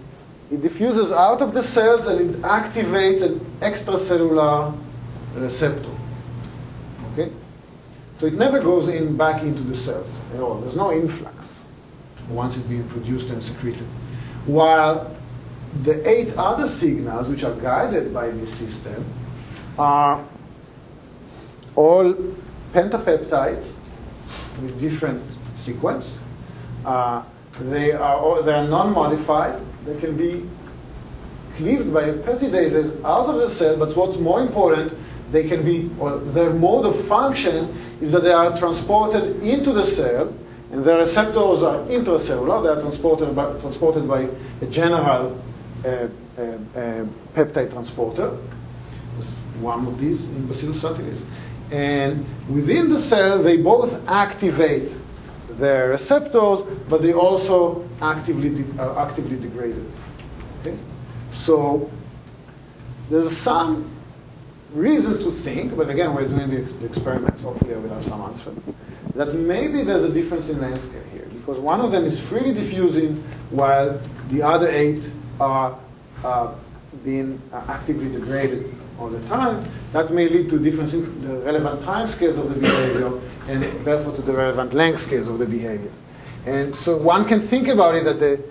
[0.51, 4.77] it diffuses out of the cells and it activates an extracellular
[5.35, 5.91] receptor.
[8.19, 10.57] So it never goes in back into the cells at all.
[10.57, 11.55] There's no influx
[12.29, 13.87] once it's being produced and secreted.
[14.47, 15.17] While
[15.83, 19.05] the eight other signals, which are guided by this system,
[19.79, 20.25] are
[21.77, 22.13] all
[22.73, 23.75] pentapeptides
[24.61, 25.23] with different
[25.55, 26.19] sequence.
[26.85, 27.23] Uh,
[27.61, 29.61] they are they are non-modified.
[29.87, 30.49] They can be
[31.57, 33.77] cleaved by peptidases out of the cell.
[33.77, 34.93] But what's more important,
[35.31, 39.85] they can be, or their mode of function is that they are transported into the
[39.85, 40.33] cell
[40.71, 42.63] and the receptors are intracellular.
[42.63, 44.29] They are transported by, transported by
[44.61, 45.41] a general
[45.85, 46.09] uh, uh,
[46.41, 48.31] uh, peptide transporter.
[49.61, 51.25] One of these in Bacillus subtilis.
[51.71, 54.97] And within the cell, they both activate
[55.51, 59.91] their receptors, but they also actively de- are actively degraded.
[60.61, 60.77] Okay?
[61.33, 61.91] So
[63.11, 63.91] there's some
[64.73, 67.43] reason to think, but again, we're doing the, the experiments.
[67.43, 68.59] Hopefully, I will have some answers.
[69.15, 72.53] That maybe there's a difference in length scale here because one of them is freely
[72.53, 73.17] diffusing
[73.51, 75.11] while the other eight
[75.41, 75.79] are
[76.25, 76.55] uh,
[77.05, 79.65] being uh, actively degraded all the time.
[79.93, 83.13] That may lead to difference in the relevant time scales of the behavior
[83.49, 85.91] and therefore to the relevant length scales of the behavior.
[86.47, 88.43] And so one can think about it that the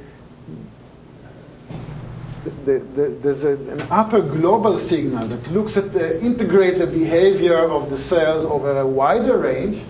[2.66, 7.58] the, the, there's a, an upper global signal that looks at the, integrate the behavior
[7.58, 9.82] of the cells over a wider range,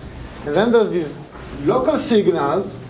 [0.46, 1.18] and then there's these
[1.64, 2.80] local signals.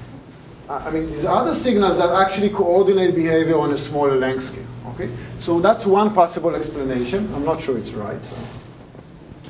[0.69, 4.67] I mean, these other signals that actually coordinate behavior on a smaller length scale.
[4.89, 5.11] Okay,
[5.41, 7.33] so that's one possible explanation.
[7.35, 8.21] I'm not sure it's right,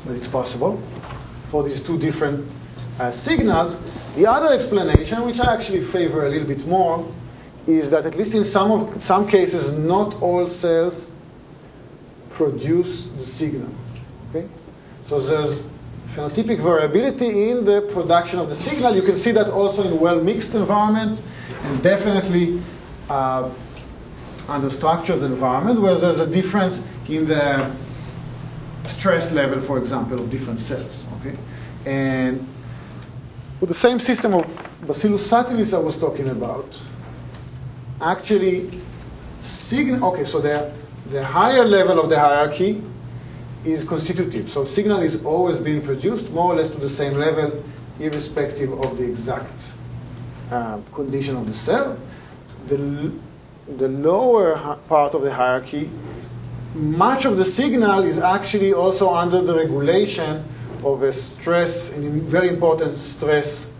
[0.04, 0.80] but it's possible
[1.50, 2.46] for these two different
[3.00, 3.76] uh, signals.
[4.14, 7.06] The other explanation, which I actually favor a little bit more,
[7.68, 11.06] is that at least in some of some cases, not all cells
[12.30, 13.70] produce the signal.
[14.30, 14.48] Okay,
[15.06, 15.62] so there's
[16.14, 18.94] phenotypic variability in the production of the signal.
[18.94, 21.20] You can see that also in well-mixed environment,
[21.64, 22.62] and definitely
[23.10, 23.50] uh,
[24.48, 27.70] under structured environment, where there's a difference in the
[28.86, 31.04] stress level, for example, of different cells.
[31.20, 31.36] Okay,
[31.84, 32.46] and
[33.60, 34.46] with the same system of
[34.86, 36.80] Bacillus subtilis I was talking about,
[38.00, 38.70] actually
[39.42, 40.72] signal, okay, so the,
[41.10, 42.82] the higher level of the hierarchy
[43.64, 44.48] is constitutive.
[44.48, 47.62] So signal is always being produced more or less to the same level,
[47.98, 49.72] irrespective of the exact
[50.50, 51.98] uh, condition of the cell.
[52.68, 53.12] The,
[53.76, 54.56] the lower
[54.88, 55.90] part of the hierarchy,
[56.74, 60.44] much of the signal is actually also under the regulation
[60.84, 63.70] of a stress, a very important stress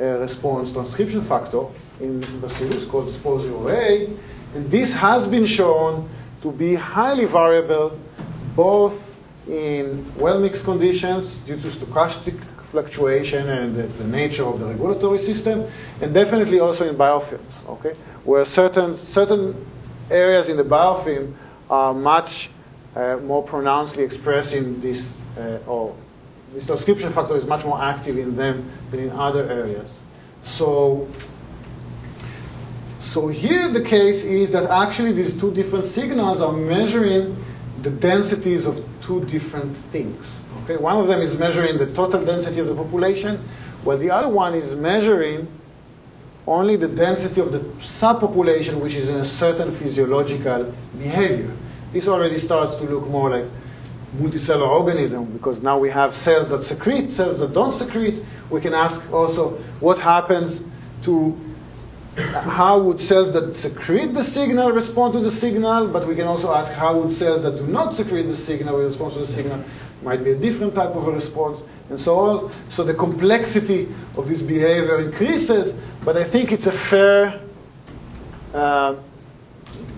[0.00, 1.66] uh, response transcription factor
[2.04, 4.16] in Bacillus called SPO0A.
[4.54, 6.08] And this has been shown
[6.42, 7.98] to be highly variable
[8.54, 9.16] both
[9.48, 12.38] in well-mixed conditions due to stochastic
[12.70, 15.64] fluctuation and the, the, nature of the regulatory system,
[16.00, 17.94] and definitely also in biofilms, okay,
[18.24, 19.54] where certain, certain
[20.10, 21.32] areas in the biofilm
[21.70, 22.50] are much
[22.96, 25.94] uh, more pronouncedly expressing this, uh, or
[26.52, 30.00] this transcription factor is much more active in them than in other areas.
[30.42, 31.08] So
[33.04, 37.36] so here the case is that actually these two different signals are measuring
[37.82, 40.42] the densities of two different things.
[40.64, 43.36] Okay, one of them is measuring the total density of the population,
[43.82, 45.46] while the other one is measuring
[46.46, 51.52] only the density of the subpopulation which is in a certain physiological behavior.
[51.92, 53.44] This already starts to look more like
[54.16, 58.24] multicellular organism because now we have cells that secrete, cells that don't secrete.
[58.48, 59.50] We can ask also
[59.80, 60.62] what happens
[61.02, 61.38] to
[62.16, 66.54] how would cells that secrete the signal respond to the signal, but we can also
[66.54, 69.62] ask how would cells that do not secrete the signal respond to the signal.
[70.02, 71.60] Might be a different type of a response,
[71.90, 72.52] and so on.
[72.68, 75.72] So the complexity of this behavior increases,
[76.04, 77.40] but I think it's a fair,
[78.52, 78.94] uh,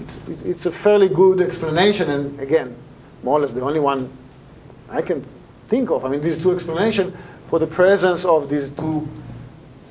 [0.00, 2.74] it's, it's a fairly good explanation, and again,
[3.22, 4.10] more or less the only one
[4.88, 5.26] I can
[5.68, 6.04] think of.
[6.04, 7.14] I mean, these two explanations
[7.50, 9.06] for the presence of these two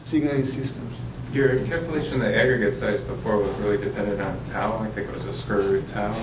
[0.06, 1.05] signaling systems.
[1.36, 4.78] Your calculation of the aggregate size before was really dependent on tau.
[4.78, 6.16] I think it was a square root tau.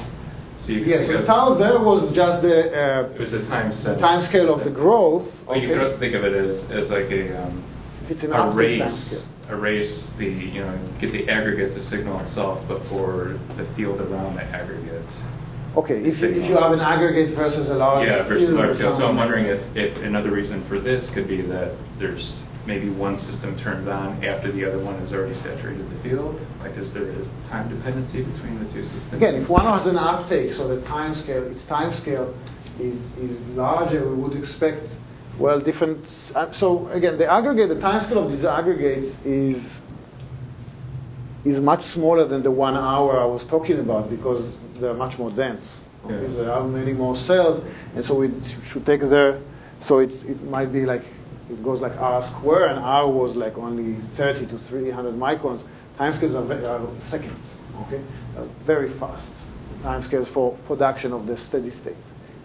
[0.59, 3.95] So you yes, so tau there was just the uh, it was a time the
[3.99, 5.45] time scale of the growth.
[5.45, 5.67] Well, okay.
[5.67, 7.63] you could also think of it as, as like a um,
[8.09, 13.39] it's an a race, erase the you know get the aggregate to signal itself before
[13.59, 15.15] the field around the aggregate.
[15.77, 18.97] Okay, if, if you have an aggregate versus a large yeah versus large field.
[18.97, 23.17] So I'm wondering if, if another reason for this could be that there's maybe one
[23.17, 26.41] system turns on after the other one has already saturated the field?
[26.61, 29.15] Like, is there a time dependency between the two systems?
[29.15, 32.35] Again, if one has an uptake, so the time scale, its time scale
[32.79, 34.95] is, is larger, we would expect,
[35.39, 36.05] well, different.
[36.35, 39.81] Uh, so again, the aggregate, the time scale of these aggregates is
[41.45, 45.31] is much smaller than the one hour I was talking about because they're much more
[45.31, 45.81] dense.
[46.05, 46.15] Okay?
[46.15, 46.29] Yeah.
[46.29, 47.65] There are many more cells,
[47.97, 48.31] and so we
[48.65, 49.41] should take their.
[49.83, 51.05] So it, it might be like
[51.53, 55.61] it goes like r square, and r was like only 30 to 300 microns.
[55.99, 58.03] Timescales are, are seconds, okay?
[58.65, 59.43] Very fast
[59.83, 61.97] timescales for production of the steady state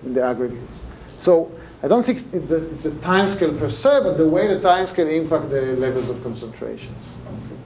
[0.03, 0.81] in the aggregates.
[1.21, 1.51] So
[1.83, 4.59] I don't think it's a, it's a time scale per se, but the way the
[4.59, 7.15] time scale impact the levels of concentrations.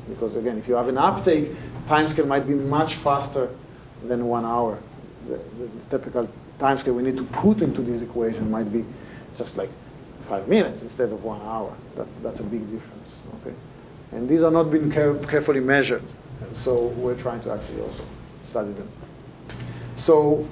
[0.10, 1.52] Because again, if you have an uptake,
[1.88, 3.50] time scale might be much faster
[4.06, 4.78] than one hour.
[5.28, 8.84] The, the typical time scale we need to put into this equation might be
[9.38, 9.70] just like
[10.22, 11.76] five minutes instead of one hour.
[11.95, 13.10] That, that's a big difference.
[13.41, 13.56] Okay,
[14.11, 16.03] and these are not being care- carefully measured,
[16.41, 18.03] and so we're trying to actually also
[18.49, 18.89] study them.
[19.98, 20.48] So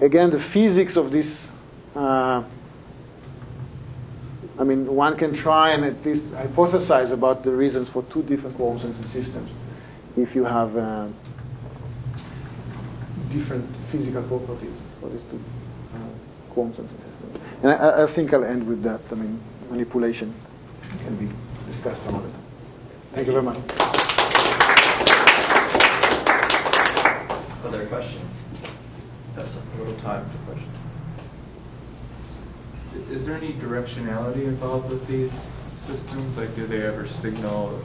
[0.00, 1.48] again, the physics of this.
[1.94, 2.42] Uh,
[4.58, 8.56] I mean, one can try and at least hypothesize about the reasons for two different
[8.56, 9.50] quorum sensing systems
[10.16, 11.08] if you have uh,
[13.30, 15.40] different physical properties for these two
[15.94, 15.98] uh,
[16.50, 17.01] quorum sensing.
[17.62, 19.00] And I, I, think I'll end with that.
[19.12, 19.38] I mean,
[19.70, 20.34] manipulation
[21.04, 21.28] can be
[21.66, 22.42] discussed some other time.
[23.12, 23.58] Thank you very much.
[27.64, 28.24] Other questions?
[29.36, 30.76] Have some, a little time for questions.
[33.10, 35.32] Is there any directionality involved with these
[35.86, 36.36] systems?
[36.36, 37.80] Like, do they ever signal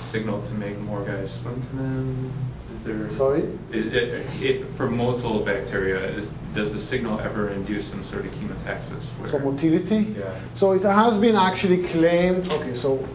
[0.00, 2.49] signal to make more guys swim to them?
[2.80, 3.42] Is there sorry?
[3.72, 8.32] It, it, it, for motile bacteria, is, does the signal ever induce some sort of
[8.32, 9.04] chemotaxis?
[9.18, 10.14] Where, so motility.
[10.18, 10.34] Yeah.
[10.54, 12.50] So it has been actually claimed.
[12.50, 13.06] Okay, so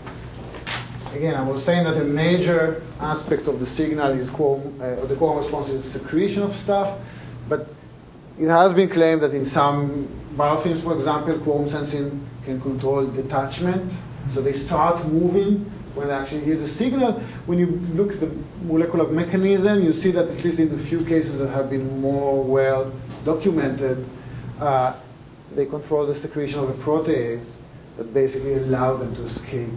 [1.15, 5.15] again, I was saying that a major aspect of the signal is quorum, uh, the
[5.15, 6.99] quorum response is secretion of stuff,
[7.49, 7.67] but
[8.39, 13.91] it has been claimed that in some biofilms, for example, quorum sensing can control detachment.
[14.31, 17.13] So they start moving when actually hear the signal.
[17.45, 18.31] When you look at the
[18.63, 22.43] molecular mechanism, you see that at least in the few cases that have been more
[22.43, 22.91] well
[23.23, 24.05] documented,
[24.59, 24.93] uh,
[25.55, 27.45] they control the secretion of a protease
[27.97, 29.69] that basically allows them to escape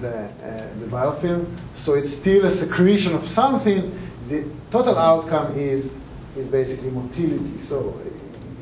[0.00, 1.46] the, uh, the biofilm.
[1.74, 3.98] So it's still a secretion of something.
[4.28, 5.96] The total outcome is,
[6.36, 7.60] is basically motility.
[7.60, 7.80] So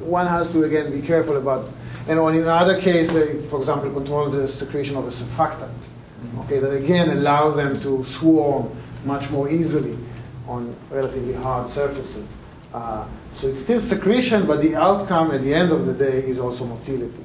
[0.01, 1.69] one has to, again, be careful about,
[2.09, 5.87] and on in another case, they, for example, control the secretion of a surfactant,
[6.41, 8.71] okay, that again allows them to swarm
[9.05, 9.97] much more easily
[10.47, 12.27] on relatively hard surfaces.
[12.73, 16.39] Uh, so it's still secretion, but the outcome at the end of the day is
[16.39, 17.25] also motility.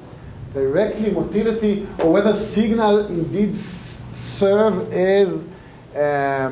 [0.54, 5.44] Directly motility, or whether signal indeed serve as
[5.96, 6.52] uh,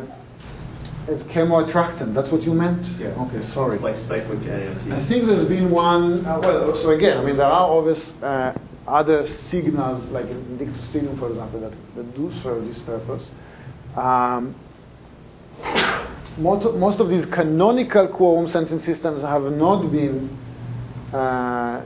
[1.08, 2.14] as chemoattractant.
[2.14, 2.86] That's what you meant?
[3.00, 3.08] Yeah.
[3.26, 3.76] Okay, sorry.
[3.76, 4.94] It's like cyclic AMP.
[4.94, 8.58] I think there's been one, uh, well, so again, I mean, there are obvious uh,
[8.88, 13.30] other signals, like Dictyostelium, for example, that, that do serve this purpose.
[13.96, 14.56] Um,
[16.38, 20.30] most, most of these canonical quorum sensing systems have not been
[21.14, 21.82] uh,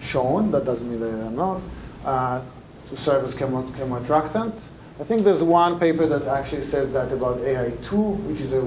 [0.00, 1.62] shown, that doesn't mean that they are not,
[2.04, 2.42] uh,
[2.88, 4.60] to serve as chemo, chemoattractant.
[5.00, 8.60] I think there's one paper that actually said that about AI2, which is a,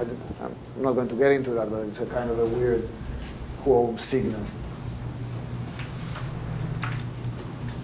[0.00, 2.88] I'm not going to get into that, but it's a kind of a weird
[3.60, 4.40] quorum signal.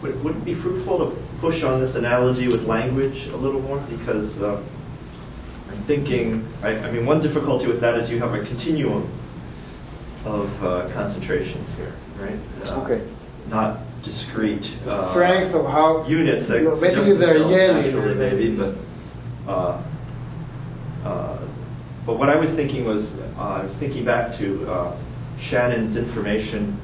[0.02, 3.78] Would, would it be fruitful to push on this analogy with language a little more?
[3.90, 4.62] Because uh,
[5.70, 9.10] I'm thinking, I, I, mean, one difficulty with that is you have a continuum
[10.24, 12.38] of uh, concentrations here, right?
[12.64, 13.04] Uh, okay.
[13.48, 18.14] Not discrete the strength uh, of how units that you know, basically they're yelling naturally
[18.14, 18.76] maybe, but
[19.48, 19.82] uh,
[21.04, 21.38] uh,
[22.06, 24.96] but what I was thinking was uh, I was thinking back to uh,
[25.38, 26.78] Shannon's information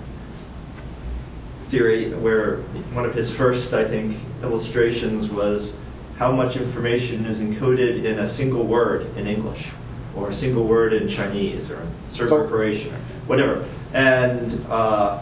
[1.74, 2.59] theory, where
[2.94, 5.76] one of his first I think illustrations was
[6.18, 9.70] how much information is encoded in a single word in English,
[10.14, 15.20] or a single word in Chinese, or Serbo Croatian, or whatever, and uh,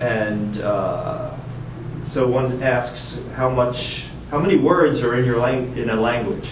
[0.00, 1.36] and uh,
[2.04, 6.50] so one asks how much, how many words are in your lang- in a language,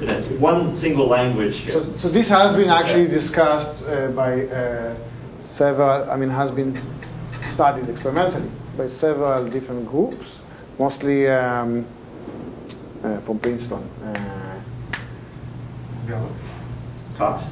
[0.00, 1.56] in a, one single language.
[1.56, 1.72] Here.
[1.72, 4.96] So, so this has been actually discussed uh, by uh,
[5.54, 6.10] several.
[6.10, 6.72] I mean, has been
[7.54, 10.38] studied experimentally by several different groups,
[10.78, 11.86] mostly um,
[13.04, 13.82] uh, from Princeton.
[14.02, 14.60] Uh,
[17.16, 17.46] Talks.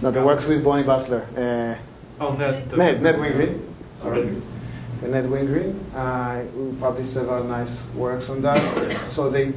[0.00, 1.22] No, that works with Bonnie Basler.
[1.36, 1.78] Uh,
[2.18, 2.76] oh, Ned.
[2.76, 3.74] Ned, Ned Wingreen.
[4.00, 4.34] Sorry.
[5.02, 9.10] Ned Wingreen, uh, who published several nice works on that.
[9.10, 9.52] So they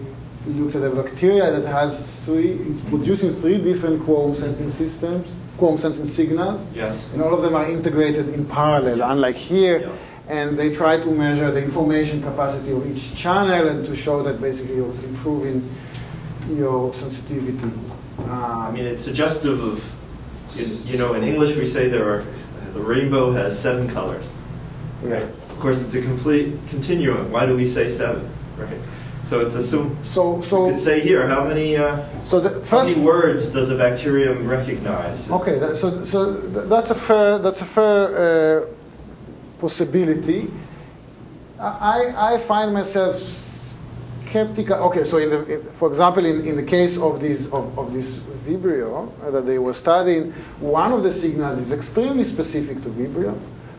[0.45, 6.07] looked at a bacteria that has three, it's producing three different quorum sensing systems, sensing
[6.07, 6.65] signals.
[6.73, 7.11] Yes.
[7.13, 9.79] And all of them are integrated in parallel, unlike here.
[9.79, 9.95] Yeah.
[10.27, 14.41] And they try to measure the information capacity of each channel and to show that
[14.41, 15.69] basically you're improving
[16.49, 17.71] your sensitivity.
[18.19, 19.83] Uh, I mean, it's suggestive of,
[20.55, 22.25] you, you know, in English we say there are,
[22.73, 24.27] the rainbow has seven colors.
[25.01, 25.23] Right.
[25.23, 27.31] Of course, it's a complete continuum.
[27.31, 28.27] Why do we say seven?
[28.57, 28.79] Right.
[29.25, 29.95] So it's a so.
[30.03, 30.67] So so.
[30.67, 31.77] You could say here how many.
[31.77, 32.71] Uh, so the first.
[32.71, 35.29] How many words does a bacterium recognize?
[35.31, 35.57] Okay.
[35.57, 38.65] That, so so that's a fair that's a fair uh,
[39.59, 40.51] possibility.
[41.59, 44.75] I, I find myself skeptical.
[44.75, 48.19] Okay, so in the, for example, in, in the case of this of, of this
[48.45, 53.33] Vibrio uh, that they were studying, one of the signals is extremely specific to Vibrio.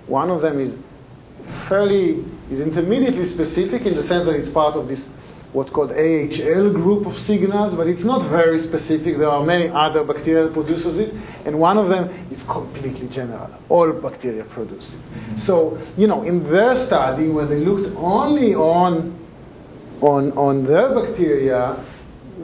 [0.06, 0.76] One of them is
[1.68, 5.08] fairly is intermediately specific in the sense that it's part of this
[5.52, 9.16] what's called AHL group of signals, but it's not very specific.
[9.16, 11.14] There are many other bacteria that produces it,
[11.44, 13.50] and one of them is completely general.
[13.68, 15.00] All bacteria produce it.
[15.00, 15.36] Mm-hmm.
[15.38, 19.18] So, you know, in their study, when they looked only on,
[20.00, 21.76] on, on their bacteria,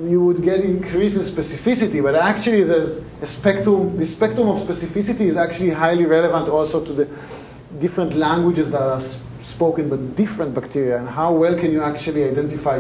[0.05, 5.23] you would get increase in specificity, but actually there's a spectrum, the spectrum of specificity
[5.23, 7.09] is actually highly relevant also to the
[7.79, 9.01] different languages that are
[9.55, 12.79] spoken but different bacteria, and how well can you actually identify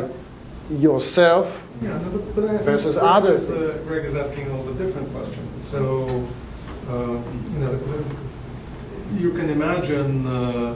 [0.70, 1.46] yourself
[1.82, 3.50] yeah, but, but versus others.
[3.50, 5.44] Uh, Greg is asking a little bit different question.
[5.62, 6.26] So,
[6.88, 7.18] uh,
[7.52, 7.72] you know,
[9.16, 10.74] you can imagine, uh,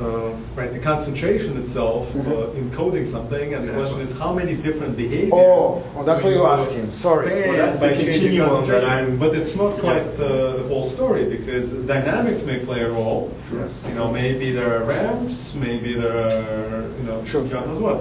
[0.00, 2.58] uh, right, the concentration itself mm -hmm.
[2.60, 5.32] encoding something, and the question is how many different behaviors.
[5.32, 6.90] Oh, well, that's what you're asking.
[6.90, 7.28] Sorry.
[7.48, 9.18] Well, that's by changing concentration.
[9.18, 10.34] But it's not quite the
[10.68, 13.22] whole story because dynamics may play a role.
[13.48, 13.66] Sure.
[13.88, 17.42] You know, maybe there are ramps, maybe there are, you know, sure.
[17.54, 17.98] God knows what.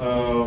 [0.00, 0.44] Uh,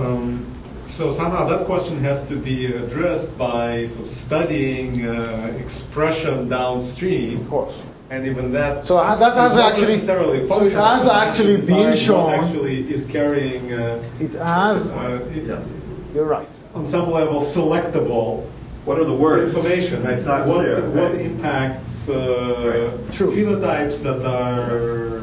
[0.00, 0.46] um,
[0.86, 7.38] so somehow that question has to be addressed by sort of studying uh, expression downstream.
[7.40, 7.74] Of course.
[8.10, 8.86] And even that.
[8.86, 9.98] So that has actually.
[10.00, 12.32] So it has actually been shown.
[12.32, 13.72] Actually, is carrying.
[13.72, 14.90] Uh, it has.
[14.90, 15.72] Uh, it, yes.
[16.14, 16.48] You're right.
[16.74, 18.46] On some level, selectable.
[18.86, 19.54] What are the words?
[19.54, 20.06] Information.
[20.06, 20.88] It's not what, clear.
[20.90, 23.12] What impacts uh, right.
[23.12, 23.30] True.
[23.30, 25.18] phenotypes that are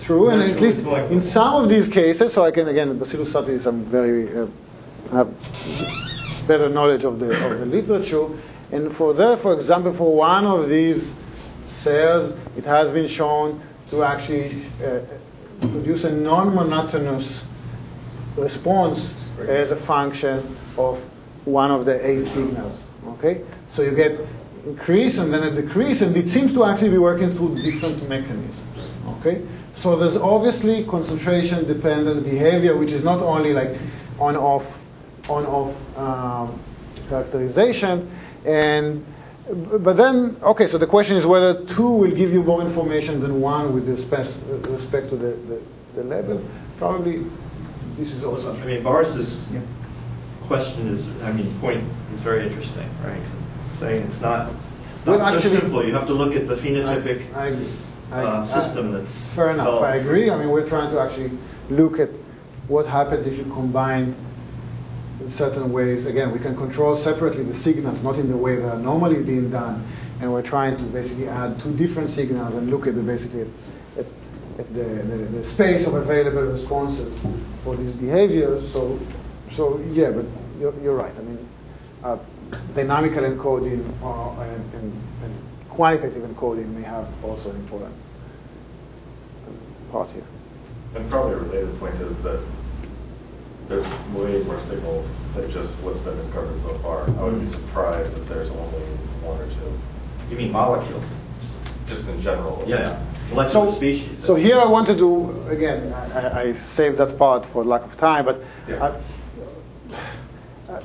[0.00, 3.66] true, and at least in some of these cases, so I can again, Bacillus subtilis,
[3.66, 4.46] I'm very uh,
[5.12, 5.30] have
[6.48, 8.26] better knowledge of the of the literature,
[8.72, 11.14] and for there, for example, for one of these
[11.70, 13.60] cells, it has been shown
[13.90, 15.00] to actually uh,
[15.60, 17.44] produce a non-monotonous
[18.36, 20.98] response as a function of
[21.44, 22.88] one of the eight signals.
[23.08, 23.42] Okay,
[23.72, 24.18] so you get
[24.66, 28.90] increase and then a decrease, and it seems to actually be working through different mechanisms.
[29.18, 29.42] Okay.
[29.74, 33.76] So there's obviously concentration dependent behavior, which is not only like
[34.18, 34.66] on off
[35.28, 36.58] on off um,
[37.08, 38.10] characterization,
[38.44, 39.04] and
[39.52, 40.66] but then okay.
[40.66, 44.36] So the question is whether two will give you more information than one with respect,
[44.68, 45.60] respect to the, the,
[45.94, 46.42] the level.
[46.78, 47.24] Probably
[47.96, 48.54] this is also.
[48.54, 49.60] I mean, Boris's yeah.
[50.42, 51.82] question is, I mean, point
[52.14, 53.20] is very interesting, right?
[53.20, 54.50] Because it's saying it's not.
[54.92, 55.84] It's not well, so actually, simple.
[55.84, 57.34] You have to look at the phenotypic.
[57.34, 57.56] I,
[58.12, 59.66] I uh, system that's fair enough.
[59.66, 59.86] Developed.
[59.86, 60.30] I agree.
[60.30, 61.30] I mean, we're trying to actually
[61.70, 62.10] look at
[62.68, 64.14] what happens if you combine
[65.20, 66.06] in certain ways.
[66.06, 69.50] Again, we can control separately the signals, not in the way they are normally being
[69.50, 69.84] done,
[70.20, 74.06] and we're trying to basically add two different signals and look at the basically at,
[74.58, 77.12] at the, the, the, space of available responses
[77.64, 78.70] for these behaviors.
[78.72, 78.98] So,
[79.50, 80.26] so yeah, but
[80.58, 81.12] you're, you're right.
[81.16, 81.48] I mean,
[82.02, 82.18] uh,
[82.74, 84.92] dynamical encoding uh, and, and,
[85.24, 85.34] and
[85.68, 87.94] quantitative encoding may have also an important
[89.90, 90.24] part here.
[90.94, 92.40] And probably a related point is that
[93.70, 97.04] there's way more signals than just what's been discovered so far.
[97.04, 98.82] I would be surprised if there's only
[99.22, 99.72] one or two.
[100.28, 101.14] You mean molecules?
[101.40, 102.64] Just, just in general.
[102.66, 104.18] Yeah, molecular so, species.
[104.18, 107.96] So here I want to do, again, I, I saved that part for lack of
[107.96, 108.96] time, but yeah.
[110.68, 110.80] I,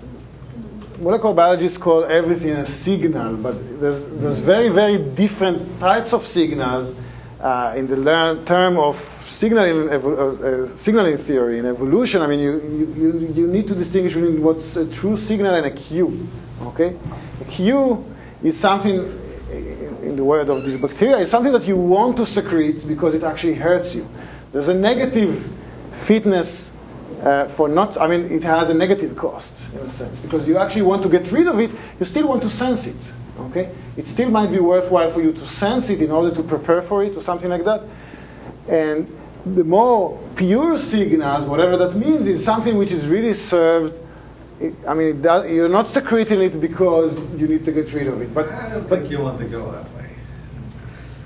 [0.99, 6.95] molecular biologists call everything a signal, but there's, there's very, very different types of signals
[7.41, 12.21] uh, in the learn, term of signaling, uh, uh, signaling theory in evolution.
[12.21, 15.71] I mean, you, you, you need to distinguish between what's a true signal and a
[15.71, 16.27] cue.
[16.61, 16.95] Okay,
[17.41, 18.03] a cue
[18.41, 18.97] is something,
[20.01, 23.23] in the word of this bacteria, is something that you want to secrete because it
[23.23, 24.07] actually hurts you.
[24.53, 25.53] There's a negative
[26.03, 26.71] fitness
[27.21, 30.57] uh, for not, I mean, it has a negative cost in a sense because you
[30.57, 33.13] actually want to get rid of it, you still want to sense it.
[33.39, 33.71] Okay?
[33.97, 37.03] It still might be worthwhile for you to sense it in order to prepare for
[37.03, 37.81] it or something like that.
[38.67, 39.11] And
[39.45, 43.99] the more pure signals, whatever that means, is something which is really served.
[44.87, 48.33] I mean, does, you're not secreting it because you need to get rid of it.
[48.33, 50.15] But I don't but think you want to go that way.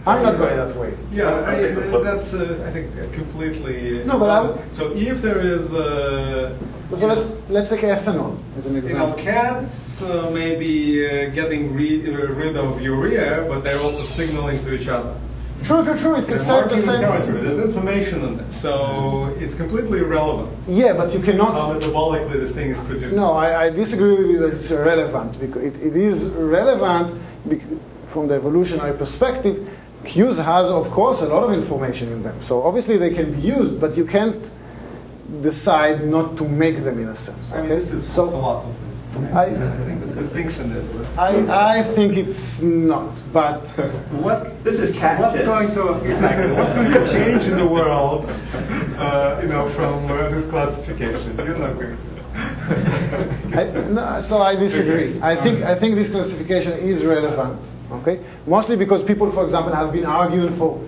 [0.08, 0.94] I'm not going that way.
[1.12, 1.56] Yeah, I,
[2.04, 4.04] that's uh, I think completely.
[4.06, 5.74] No, but uh, so if there is.
[5.74, 6.58] Uh,
[6.90, 9.10] so let's let's take ethanol as an example.
[9.10, 13.80] You know, cats uh, may be uh, getting re uh, rid of urea, but they're
[13.80, 15.16] also signaling to each other.
[15.64, 16.16] True, true, true.
[16.18, 17.02] It can serve the same.
[17.02, 20.56] There's information in it, so it's completely irrelevant.
[20.68, 21.54] Yeah, but you cannot.
[21.54, 23.16] How metabolically this thing is produced.
[23.16, 27.20] No, I, I disagree with you that it's irrelevant because it, it is relevant
[28.12, 29.70] from the evolutionary perspective
[30.06, 32.42] cues has, of course, a lot of information in them.
[32.44, 34.50] So obviously they can be used, but you can't
[35.42, 37.54] decide not to make them in a sense.
[37.54, 38.89] I mean, this is so philosophers.
[39.34, 41.18] I, I think the distinction is.
[41.18, 43.68] I, I think it's not, but
[44.12, 46.52] what This is cat What's going to exactly?
[46.56, 48.30] What's going to change in the world?
[48.98, 51.98] Uh, you know, from uh, this classification, you're not going.
[53.56, 55.20] I, no, so I disagree.
[55.22, 57.60] I think I think this classification is relevant.
[57.92, 60.80] Okay, mostly because people, for example, have been arguing for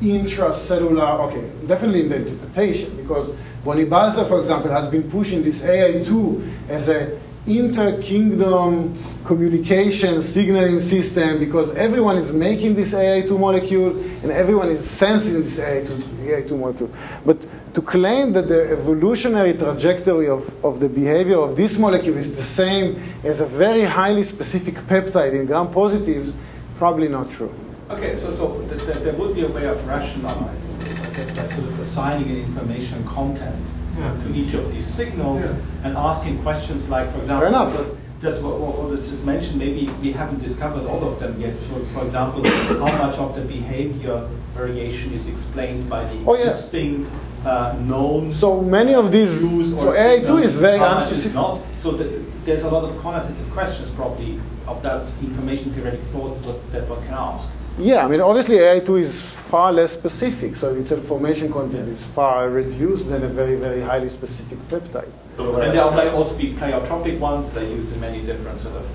[0.00, 1.20] intracellular.
[1.28, 3.30] Okay, definitely in the interpretation because
[3.64, 7.18] Bonnie Basler, for example, has been pushing this AI2 as a
[7.58, 8.94] inter-kingdom
[9.24, 15.58] communication signaling system because everyone is making this AI2 molecule and everyone is sensing this
[15.58, 15.88] AI2,
[16.26, 16.90] AI2 molecule.
[17.24, 22.36] But to claim that the evolutionary trajectory of, of the behavior of this molecule is
[22.36, 26.32] the same as a very highly specific peptide in gram positives,
[26.76, 27.52] probably not true.
[27.90, 31.48] Okay, so, so th- th- there would be a way of rationalizing it, I by
[31.48, 33.56] sort of assigning an information content
[33.98, 34.12] Yeah.
[34.24, 35.56] to each of these signals Yeah.
[35.84, 37.90] and asking questions like, for example, does-
[38.20, 41.54] just what, was just mentioned, maybe we haven't discovered all of them yet.
[41.62, 42.44] So, for example,
[42.84, 47.06] how much of the behavior variation is explained by the Oh, existing
[47.46, 51.32] uh, known So many of these, so AI2 is very unspecific.
[51.34, 51.60] not.
[51.78, 52.10] So th-
[52.44, 54.38] there's a lot of quantitative questions probably
[54.68, 56.36] of that information theoretic thought
[56.72, 57.48] that one can ask.
[57.78, 62.48] Yeah, I mean, obviously AI2 is far less specific, so its information content is far
[62.50, 65.08] reduced than a very, very highly specific peptide.
[65.38, 68.86] And there might also be pleiotropic ones that are used in many different sort of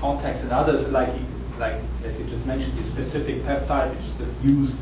[0.00, 1.12] contexts, and others like
[1.60, 4.76] like as you just mentioned, the specific peptide, which is just used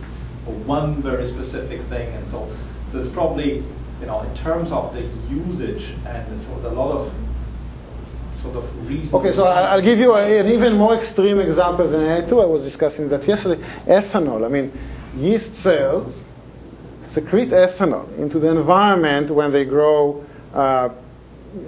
[0.44, 2.48] for one very specific thing, and so
[2.90, 3.56] so it's probably
[4.00, 5.02] you know in terms of the
[5.34, 7.12] usage and sort of a lot of
[8.40, 8.64] sort of.
[9.14, 12.40] Okay, so I- I'll give you an even more extreme example than AI2.
[12.42, 13.62] I was discussing that yesterday.
[13.86, 14.46] Ethanol.
[14.46, 14.72] I mean,
[15.16, 16.24] yeast cells
[17.02, 20.24] secrete ethanol into the environment when they grow,
[20.54, 20.88] uh,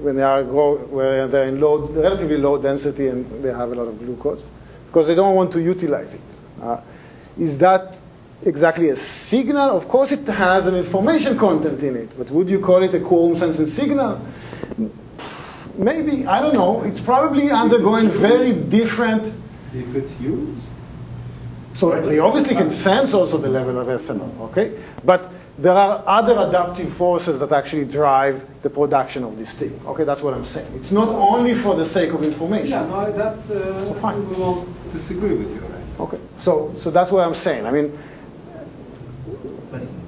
[0.00, 3.74] when they are grow, where they're in low, relatively low density and they have a
[3.74, 4.42] lot of glucose,
[4.86, 6.20] because they don't want to utilize it.
[6.62, 6.80] Uh,
[7.38, 7.96] is that
[8.44, 9.76] exactly a signal?
[9.76, 13.00] Of course, it has an information content in it, but would you call it a
[13.00, 14.20] quorum sensing signal?
[15.76, 16.82] Maybe, I don't know.
[16.82, 19.34] It's probably undergoing very different.
[19.74, 20.71] If it's used.
[21.82, 24.78] So they obviously can sense also the level of ethanol, okay?
[25.04, 29.80] But there are other adaptive forces that actually drive the production of this thing.
[29.86, 30.72] Okay, that's what I'm saying.
[30.76, 32.68] It's not only for the sake of information.
[32.68, 34.30] Yeah, no, that uh, So fine.
[34.30, 36.00] we won't disagree with you, right?
[36.06, 37.66] Okay, so so that's what I'm saying.
[37.66, 37.98] I mean,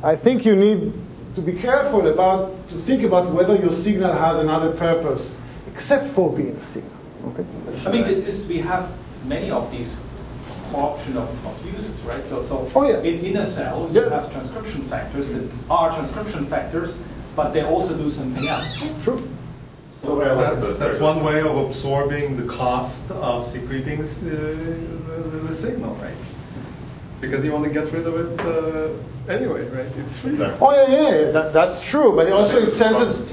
[0.05, 0.93] I think you need
[1.35, 5.37] to be careful about to think about whether your signal has another purpose
[5.75, 6.99] except for being a signal.
[7.31, 7.45] Okay.
[7.85, 8.93] I mean, this, this we have
[9.27, 9.99] many of these
[10.75, 12.25] option of, of uses, right?
[12.27, 12.99] So, so Oh, yeah.
[13.01, 14.11] in, in a cell, you Yeah.
[14.11, 16.99] have transcription factors that are transcription factors,
[17.37, 18.93] but they also do something else.
[19.03, 19.23] True.
[20.03, 25.95] So that's, that's one way of absorbing the cost of secreting uh, the, the signal,
[25.95, 26.15] right?
[27.21, 29.87] Because you only get rid of it uh, anyway, right?
[29.97, 30.37] It's free.
[30.61, 31.31] Oh yeah, yeah, yeah.
[31.31, 32.15] That, that's true.
[32.15, 33.33] But also it senses.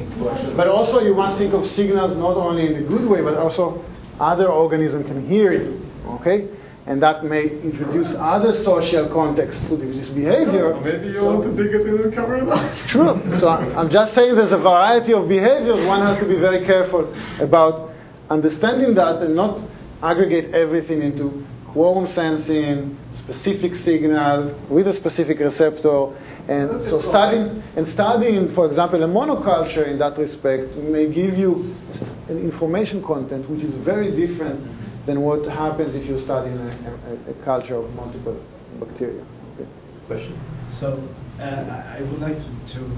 [0.55, 3.83] But also you must think of signals not only in the good way, but also
[4.19, 5.77] other organisms can hear you.
[6.07, 6.47] Okay,
[6.91, 10.73] and that may introduce other social contexts to this behavior.
[10.73, 12.59] So maybe you want to dig it in and cover it up.
[12.85, 13.17] True.
[13.39, 15.79] So I'm just saying there's a variety of behaviors.
[15.85, 17.93] One has to be very careful about
[18.29, 19.61] understanding that and not
[20.03, 26.07] aggregate everything into quorum sensing, specific signal with a specific receptor.
[26.49, 31.73] And so studying and studying, for example, a monoculture in that respect may give you
[32.27, 34.59] an information content which is very different
[35.05, 38.39] than what happens if you're studying a, a, a culture of multiple
[38.79, 39.23] bacteria.
[39.55, 39.69] Okay.
[40.07, 40.37] Question?
[40.79, 41.01] So
[41.39, 42.91] uh, I I would like to, to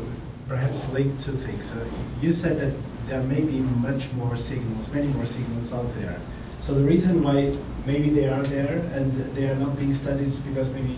[0.47, 1.71] perhaps link two things.
[1.71, 1.77] So
[2.21, 2.73] you said that
[3.07, 6.19] there may be much more signals, many more signals out there.
[6.59, 7.55] So the reason why
[7.85, 10.97] maybe they are there and they are not being studied is because maybe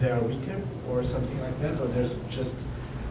[0.00, 0.60] they are weaker
[0.90, 2.54] or something like that, or there's just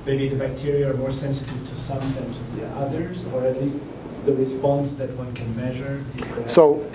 [0.05, 3.77] maybe the bacteria are more sensitive to some than to the others, or at least
[4.25, 6.85] the response that one can measure is perhaps So,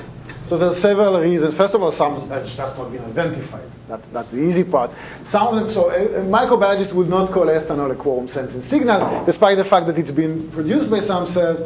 [0.49, 1.55] so there are several reasons.
[1.55, 3.69] First of all, some that's just not been identified.
[3.87, 4.91] That's, that's the easy part.
[5.27, 8.29] Some of them, so uh, uh, a, a microbiologist would not call ethanol a quorum
[8.29, 11.61] sensing signal, despite the fact that it's been produced by some cells,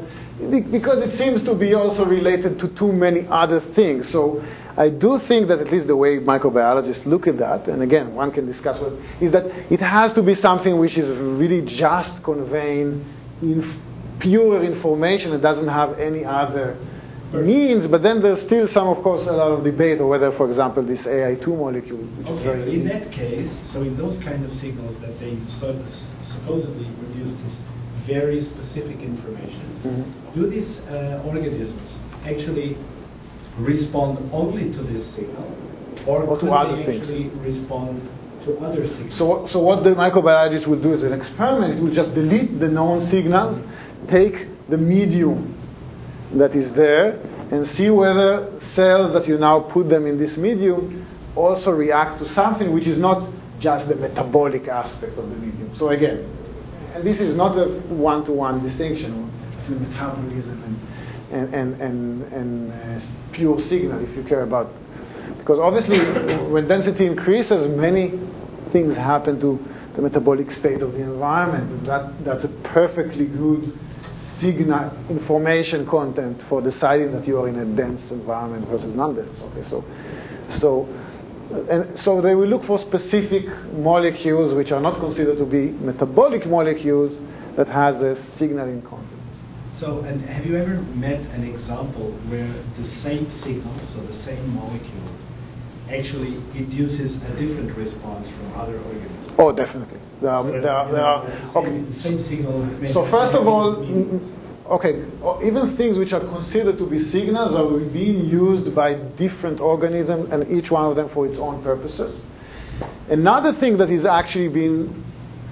[0.50, 4.08] because it seems to be also related to too many other things.
[4.08, 4.42] So
[4.76, 8.32] I do think that at least the way microbiologists look at that, and again, one
[8.32, 13.04] can discuss what, is that it has to be something which is really just conveying
[13.42, 13.78] inf-
[14.18, 15.32] pure information.
[15.32, 16.76] It doesn't have any other
[17.32, 20.46] means, but then there's still some, of course, a lot of debate on whether, for
[20.48, 24.44] example, this AI2 molecule, which is very Okay, in that case, so in those kind
[24.44, 25.76] of signals that they so-
[26.20, 27.60] supposedly produce this
[28.06, 30.04] very specific information, Mhm.
[30.34, 31.80] do these uh, organisms
[32.26, 32.76] actually
[33.58, 35.46] respond only to this signal,
[36.06, 37.02] or, Or to other they things?
[37.02, 38.00] actually respond
[38.44, 39.14] to other signals?
[39.14, 41.74] So, what- so what the microbiologist will do is an experiment.
[41.78, 43.62] It will just delete the known signals,
[44.08, 45.51] take the medium
[46.34, 47.18] that is there,
[47.50, 51.06] and see whether cells that you now put them in this medium
[51.36, 53.26] also react to something which is not
[53.58, 55.74] just the metabolic aspect of the medium.
[55.74, 56.28] So again,
[56.94, 59.30] and this is not a one-to-one distinction
[59.60, 60.62] between metabolism
[61.32, 64.70] and, and, and, and, and uh, pure signal, if you care about
[65.42, 65.98] because obviously,
[66.52, 68.10] when density increases, many
[68.70, 69.58] things happen to
[69.94, 71.68] the metabolic state of the environment.
[71.68, 73.76] And that, that's a perfectly good
[74.42, 79.40] signal information content for deciding that you are in a dense environment versus non-dense.
[79.42, 79.84] Okay, so,
[80.58, 80.88] so,
[81.70, 86.44] and so they will look for specific molecules which are not considered to be metabolic
[86.46, 87.12] molecules
[87.54, 89.20] that has a signaling content.
[89.74, 94.42] So, and have you ever met an example where the same signal, so the same
[94.56, 95.12] molecule,
[95.88, 99.21] actually induces a different response from other organisms?
[99.38, 99.98] Oh, definitely.
[100.20, 101.26] There are, So there are, there are,
[101.56, 101.90] okay.
[101.90, 102.66] same signal.
[102.86, 104.20] So first of all, mm,
[104.66, 105.04] okay,
[105.44, 110.50] even things which are considered to be signals are being used by different organisms, and
[110.50, 112.24] each one of them for its own purposes.
[113.08, 115.04] Another thing that is actually being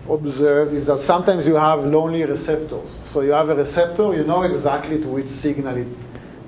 [0.08, 2.88] observed is that sometimes you have lonely receptors.
[3.06, 5.88] So you have a receptor, you know exactly to which signal it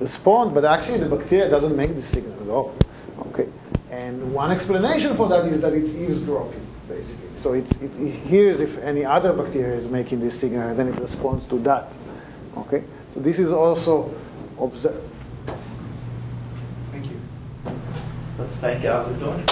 [0.01, 2.75] responds, but actually the bacteria doesn't make the signal at all.
[3.29, 3.49] Okay,
[3.91, 7.29] and one explanation for that is that it's eavesdropping, basically.
[7.39, 10.99] So it, it, hears if any other bacteria is making this signal, and then it
[11.01, 11.93] responds to that.
[12.57, 12.85] Okay,
[13.15, 14.15] so this is also
[14.61, 15.09] observed.
[16.91, 17.21] Thank you.
[18.39, 19.45] Let's thank Dorn.